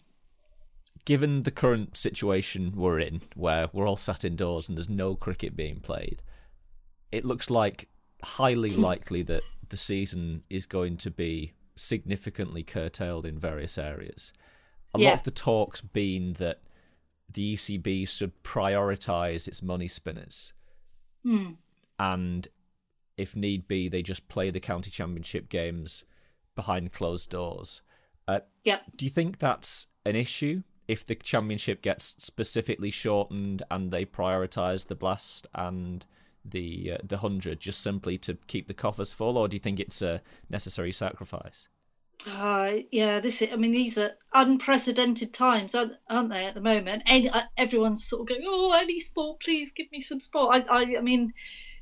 Given 1.06 1.44
the 1.44 1.52
current 1.52 1.98
situation 1.98 2.74
we're 2.76 3.00
in, 3.00 3.22
where 3.36 3.70
we're 3.74 3.88
all 3.88 3.98
sat 3.98 4.24
indoors 4.24 4.70
and 4.70 4.78
there's 4.78 4.90
no 4.90 5.16
cricket 5.16 5.56
being 5.56 5.82
played, 5.82 6.22
it 7.12 7.26
looks 7.26 7.50
like 7.50 7.90
highly 8.24 8.72
likely 8.76 9.22
that 9.24 9.44
the 9.70 9.78
season 9.78 10.44
is 10.50 10.66
going 10.66 10.98
to 10.98 11.12
be 11.12 11.54
significantly 11.76 12.64
curtailed 12.64 13.26
in 13.26 13.40
various 13.40 13.78
areas. 13.78 14.34
A 14.94 15.00
Yeah. 15.00 15.10
lot 15.12 15.20
of 15.20 15.24
the 15.24 15.32
talks 15.32 15.82
been 15.82 16.34
that 16.34 16.62
the 17.32 17.54
ECB 17.54 18.06
should 18.08 18.42
prioritise 18.44 19.48
its 19.48 19.62
money 19.62 19.88
spinners, 19.88 20.52
Hmm. 21.24 21.54
and 22.00 22.48
if 23.18 23.36
need 23.36 23.68
be, 23.68 23.88
they 23.90 24.02
just 24.02 24.28
play 24.30 24.50
the 24.50 24.60
county 24.60 24.90
championship 24.90 25.48
games 25.50 26.04
behind 26.56 26.92
closed 26.92 27.30
doors. 27.30 27.82
Uh, 28.28 28.40
Yep. 28.64 28.84
do 28.96 29.06
you 29.06 29.12
think 29.12 29.38
that's 29.38 29.88
an 30.06 30.16
issue 30.16 30.64
if 30.88 31.06
the 31.06 31.16
championship 31.16 31.82
gets 31.82 32.16
specifically 32.18 32.90
shortened 32.92 33.62
and 33.70 33.92
they 33.92 34.06
prioritise 34.06 34.88
the 34.88 34.96
blast 34.96 35.46
and 35.54 36.06
the 36.46 36.94
uh, 36.94 36.98
the 37.04 37.18
hundred 37.18 37.60
just 37.60 37.82
simply 37.82 38.18
to 38.20 38.38
keep 38.48 38.68
the 38.68 38.74
coffers 38.74 39.14
full, 39.14 39.38
or 39.38 39.48
do 39.48 39.56
you 39.56 39.60
think 39.60 39.80
it's 39.80 40.02
a 40.02 40.22
necessary 40.50 40.92
sacrifice? 40.92 41.68
Uh, 42.28 42.80
yeah, 42.92 43.22
this 43.22 43.42
is, 43.42 43.54
I 43.54 43.56
mean, 43.56 43.72
these 43.72 43.98
are 43.98 44.12
unprecedented 44.34 45.34
times, 45.34 45.74
aren't, 45.74 46.30
they, 46.30 46.46
at 46.46 46.54
the 46.54 46.60
moment? 46.60 47.04
Any, 47.06 47.30
uh, 47.30 47.44
everyone's 47.56 48.06
sort 48.06 48.24
of 48.24 48.28
going, 48.28 48.42
oh, 48.46 48.78
any 48.78 49.00
sport, 49.00 49.40
please 49.40 49.72
give 49.72 49.90
me 49.92 50.02
some 50.02 50.20
sport. 50.20 50.68
I, 50.70 50.80
I, 50.82 50.98
I 50.98 51.02
mean, 51.02 51.34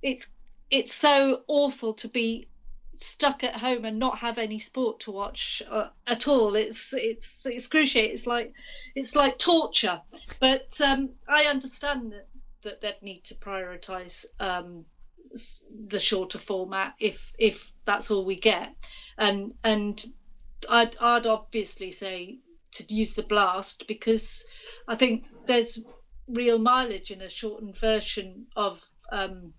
it's 0.04 0.28
it's 0.70 0.94
so 0.94 1.42
awful 1.48 1.94
to 1.96 2.08
be 2.08 2.50
stuck 2.98 3.44
at 3.44 3.56
home 3.56 3.86
and 3.86 4.00
not 4.00 4.20
have 4.20 4.38
any 4.38 4.60
sport 4.60 5.00
to 5.02 5.12
watch 5.12 5.62
uh, 5.70 5.88
at 6.06 6.28
all. 6.28 6.56
It's 6.56 6.94
it's 6.94 7.46
excruciating. 7.46 8.12
It's 8.12 8.28
like 8.28 8.54
it's 8.96 9.16
like 9.16 9.38
torture. 9.38 10.02
But 10.40 10.70
um, 10.82 11.12
I 11.28 11.46
understand 11.46 12.12
that 12.12 12.28
that 12.64 12.82
they'd 12.82 13.02
need 13.02 13.24
to 13.26 13.36
prioritise 13.36 14.26
um, 14.40 14.86
the 15.88 16.00
shorter 16.00 16.38
format 16.38 16.94
if 17.00 17.20
if 17.38 17.72
that's 17.86 18.12
all 18.12 18.26
we 18.26 18.40
get, 18.40 18.74
and 19.18 19.54
and 19.64 20.04
I'd 20.70 20.96
I'd 21.00 21.26
obviously 21.26 21.92
say 21.92 22.40
to 22.74 22.94
use 22.94 23.14
the 23.14 23.24
blast 23.24 23.88
because 23.88 24.46
I 24.88 24.96
think 24.96 25.26
there's 25.48 25.80
real 26.28 26.60
mileage 26.60 27.12
in 27.12 27.22
a 27.22 27.30
shortened 27.30 27.78
version 27.78 28.48
of 28.56 28.80
um, 29.12 29.54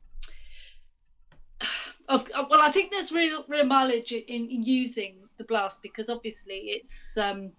of 2.08 2.28
well 2.50 2.62
I 2.62 2.70
think 2.70 2.90
there's 2.90 3.12
real 3.12 3.44
real 3.48 3.64
mileage 3.64 4.12
in, 4.12 4.48
in 4.50 4.62
using 4.62 5.24
the 5.38 5.44
blast 5.44 5.82
because 5.82 6.08
obviously 6.08 6.70
it's 6.70 7.16
um, 7.16 7.52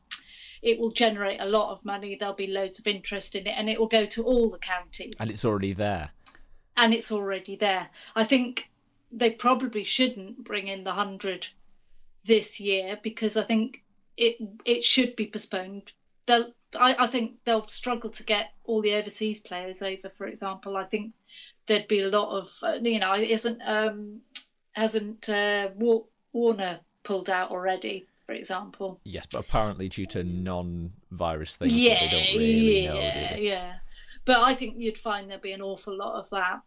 it 0.62 0.80
will 0.80 0.92
generate 0.92 1.40
a 1.42 1.46
lot 1.46 1.72
of 1.72 1.84
money 1.86 2.16
there'll 2.20 2.34
be 2.36 2.48
loads 2.48 2.80
of 2.80 2.88
interest 2.88 3.36
in 3.36 3.48
it 3.48 3.54
and 3.58 3.70
it 3.70 3.80
will 3.80 3.88
go 3.88 4.06
to 4.06 4.24
all 4.24 4.50
the 4.50 4.58
counties 4.58 5.16
And 5.20 5.30
it's 5.30 5.46
already 5.46 5.74
there. 5.74 6.12
and 6.78 6.94
it's 6.94 7.12
already 7.12 7.56
there. 7.56 7.90
I 8.16 8.24
think 8.24 8.70
they 9.12 9.32
probably 9.32 9.84
shouldn't 9.84 10.44
bring 10.44 10.68
in 10.68 10.84
the 10.84 10.92
hundred 10.94 11.48
this 12.26 12.60
year 12.60 13.00
because 13.02 13.38
I 13.38 13.44
think 13.44 13.82
it 14.18 14.38
it 14.66 14.84
should 14.84 15.16
be 15.16 15.28
postponed. 15.28 15.92
They'll 16.26 16.54
I, 16.80 16.96
I 17.00 17.08
think 17.08 17.38
they'll 17.46 17.68
struggle 17.68 18.12
to 18.12 18.24
get 18.24 18.54
all 18.66 18.82
the 18.82 18.94
overseas 18.96 19.40
players 19.40 19.82
over. 19.82 20.10
For 20.18 20.28
example, 20.28 20.78
I 20.78 20.84
think 20.84 21.14
there'd 21.66 21.88
be 21.88 22.02
a 22.02 22.10
lot 22.10 22.30
of 22.38 22.52
uh, 22.62 22.80
you 22.82 23.00
know 23.00 23.16
isn't 23.16 23.62
um 23.66 24.22
hasn't 24.74 25.28
uh, 25.30 25.70
Warner 26.32 26.80
pulled 27.04 27.30
out 27.30 27.50
already, 27.50 28.08
for 28.30 28.36
example? 28.36 29.00
Yes, 29.06 29.26
but 29.32 29.40
apparently 29.40 29.90
due 29.90 30.06
to 30.06 30.24
non-virus 30.24 31.58
things, 31.58 31.74
Yeah, 31.74 32.00
they 32.00 32.10
don't 32.10 32.38
really 32.40 32.84
yeah, 32.84 32.94
know. 32.94 33.00
They? 33.00 33.38
yeah. 33.42 33.74
But 34.24 34.38
I 34.42 34.54
think 34.54 34.76
you'd 34.78 35.00
find 35.00 35.32
there'd 35.32 35.42
be 35.42 35.52
an 35.54 35.64
awful 35.64 35.98
lot 35.98 36.20
of 36.20 36.30
that. 36.30 36.62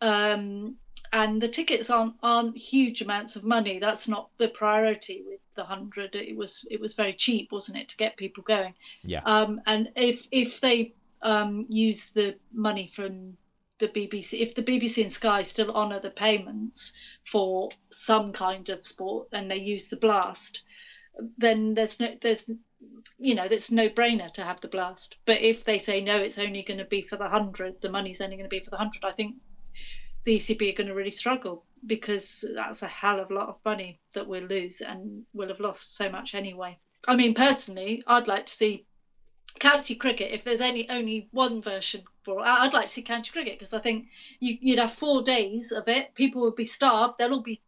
Um, 0.00 0.74
and 1.12 1.40
the 1.40 1.46
tickets 1.46 1.88
aren't 1.88 2.14
aren't 2.20 2.56
huge 2.56 3.00
amounts 3.00 3.36
of 3.36 3.44
money. 3.44 3.78
That's 3.78 4.08
not 4.08 4.30
the 4.38 4.48
priority 4.48 5.22
with 5.24 5.38
the 5.54 5.62
hundred. 5.62 6.16
It 6.16 6.36
was 6.36 6.66
it 6.68 6.80
was 6.80 6.94
very 6.94 7.12
cheap, 7.12 7.52
wasn't 7.52 7.78
it, 7.78 7.90
to 7.90 7.96
get 7.96 8.16
people 8.16 8.42
going? 8.42 8.74
Yeah. 9.04 9.20
Um, 9.24 9.60
and 9.66 9.92
if 9.94 10.26
if 10.32 10.60
they 10.60 10.94
um, 11.20 11.66
use 11.68 12.06
the 12.10 12.34
money 12.52 12.90
from 12.92 13.36
the 13.78 13.88
BBC, 13.88 14.40
if 14.40 14.54
the 14.54 14.62
BBC 14.62 15.02
and 15.02 15.12
Sky 15.12 15.42
still 15.42 15.70
honour 15.72 16.00
the 16.00 16.10
payments 16.10 16.92
for 17.24 17.68
some 17.90 18.32
kind 18.32 18.68
of 18.68 18.86
sport, 18.86 19.30
then 19.30 19.48
they 19.48 19.56
use 19.58 19.90
the 19.90 19.96
blast. 19.96 20.62
Then 21.38 21.74
there's 21.74 22.00
no 22.00 22.16
there's 22.20 22.48
you 23.18 23.34
know 23.34 23.44
it's 23.44 23.70
no 23.70 23.88
brainer 23.88 24.32
to 24.34 24.44
have 24.44 24.60
the 24.60 24.68
blast. 24.68 25.16
But 25.26 25.40
if 25.40 25.64
they 25.64 25.78
say 25.78 26.00
no, 26.00 26.18
it's 26.18 26.38
only 26.38 26.62
going 26.62 26.78
to 26.78 26.84
be 26.84 27.02
for 27.02 27.16
the 27.16 27.28
hundred. 27.28 27.80
The 27.80 27.90
money's 27.90 28.20
only 28.20 28.36
going 28.36 28.48
to 28.48 28.56
be 28.56 28.64
for 28.64 28.70
the 28.70 28.78
hundred. 28.78 29.04
I 29.04 29.12
think 29.12 29.36
the 30.24 30.36
ECB 30.36 30.72
are 30.72 30.76
going 30.76 30.88
to 30.88 30.94
really 30.94 31.10
struggle 31.10 31.64
because 31.84 32.44
that's 32.54 32.82
a 32.82 32.88
hell 32.88 33.18
of 33.20 33.30
a 33.30 33.34
lot 33.34 33.48
of 33.48 33.58
money 33.64 33.98
that 34.14 34.26
we'll 34.26 34.44
lose 34.44 34.80
and 34.80 35.24
we'll 35.32 35.48
have 35.48 35.60
lost 35.60 35.96
so 35.96 36.08
much 36.08 36.34
anyway. 36.34 36.78
I 37.06 37.16
mean, 37.16 37.34
personally, 37.34 38.02
I'd 38.06 38.28
like 38.28 38.46
to 38.46 38.52
see 38.52 38.86
county 39.58 39.94
cricket 39.94 40.32
if 40.32 40.44
there's 40.44 40.60
any 40.60 40.88
only 40.88 41.28
one 41.32 41.60
version 41.60 42.04
for. 42.24 42.40
I'd 42.44 42.72
like 42.72 42.86
to 42.86 42.92
see 42.92 43.02
county 43.02 43.30
cricket 43.32 43.58
because 43.58 43.74
I 43.74 43.80
think 43.80 44.06
you, 44.40 44.56
you'd 44.60 44.78
have 44.78 44.92
four 44.92 45.22
days 45.22 45.72
of 45.72 45.88
it. 45.88 46.14
People 46.14 46.42
would 46.42 46.56
be 46.56 46.64
starved. 46.64 47.14
They'll 47.18 47.32
all 47.32 47.42
be 47.42 47.60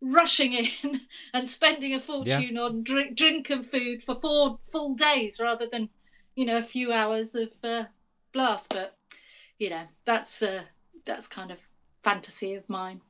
rushing 0.00 0.52
in 0.52 1.00
and 1.32 1.48
spending 1.48 1.94
a 1.94 2.00
fortune 2.00 2.58
on 2.58 2.82
drink, 2.82 3.16
drink 3.16 3.50
and 3.50 3.64
food 3.64 4.02
for 4.02 4.14
four 4.14 4.58
full 4.64 4.94
days 4.94 5.40
rather 5.40 5.66
than, 5.70 5.88
you 6.34 6.44
know, 6.44 6.58
a 6.58 6.62
few 6.62 6.92
hours 6.92 7.34
of 7.34 7.50
uh, 7.64 7.84
blast. 8.32 8.70
But 8.70 8.96
you 9.58 9.70
know, 9.70 9.84
that's 10.04 10.42
uh, 10.42 10.62
that's 11.04 11.26
kind 11.26 11.50
of 11.50 11.58
fantasy 12.02 12.54
of 12.54 12.68
mine. 12.68 13.00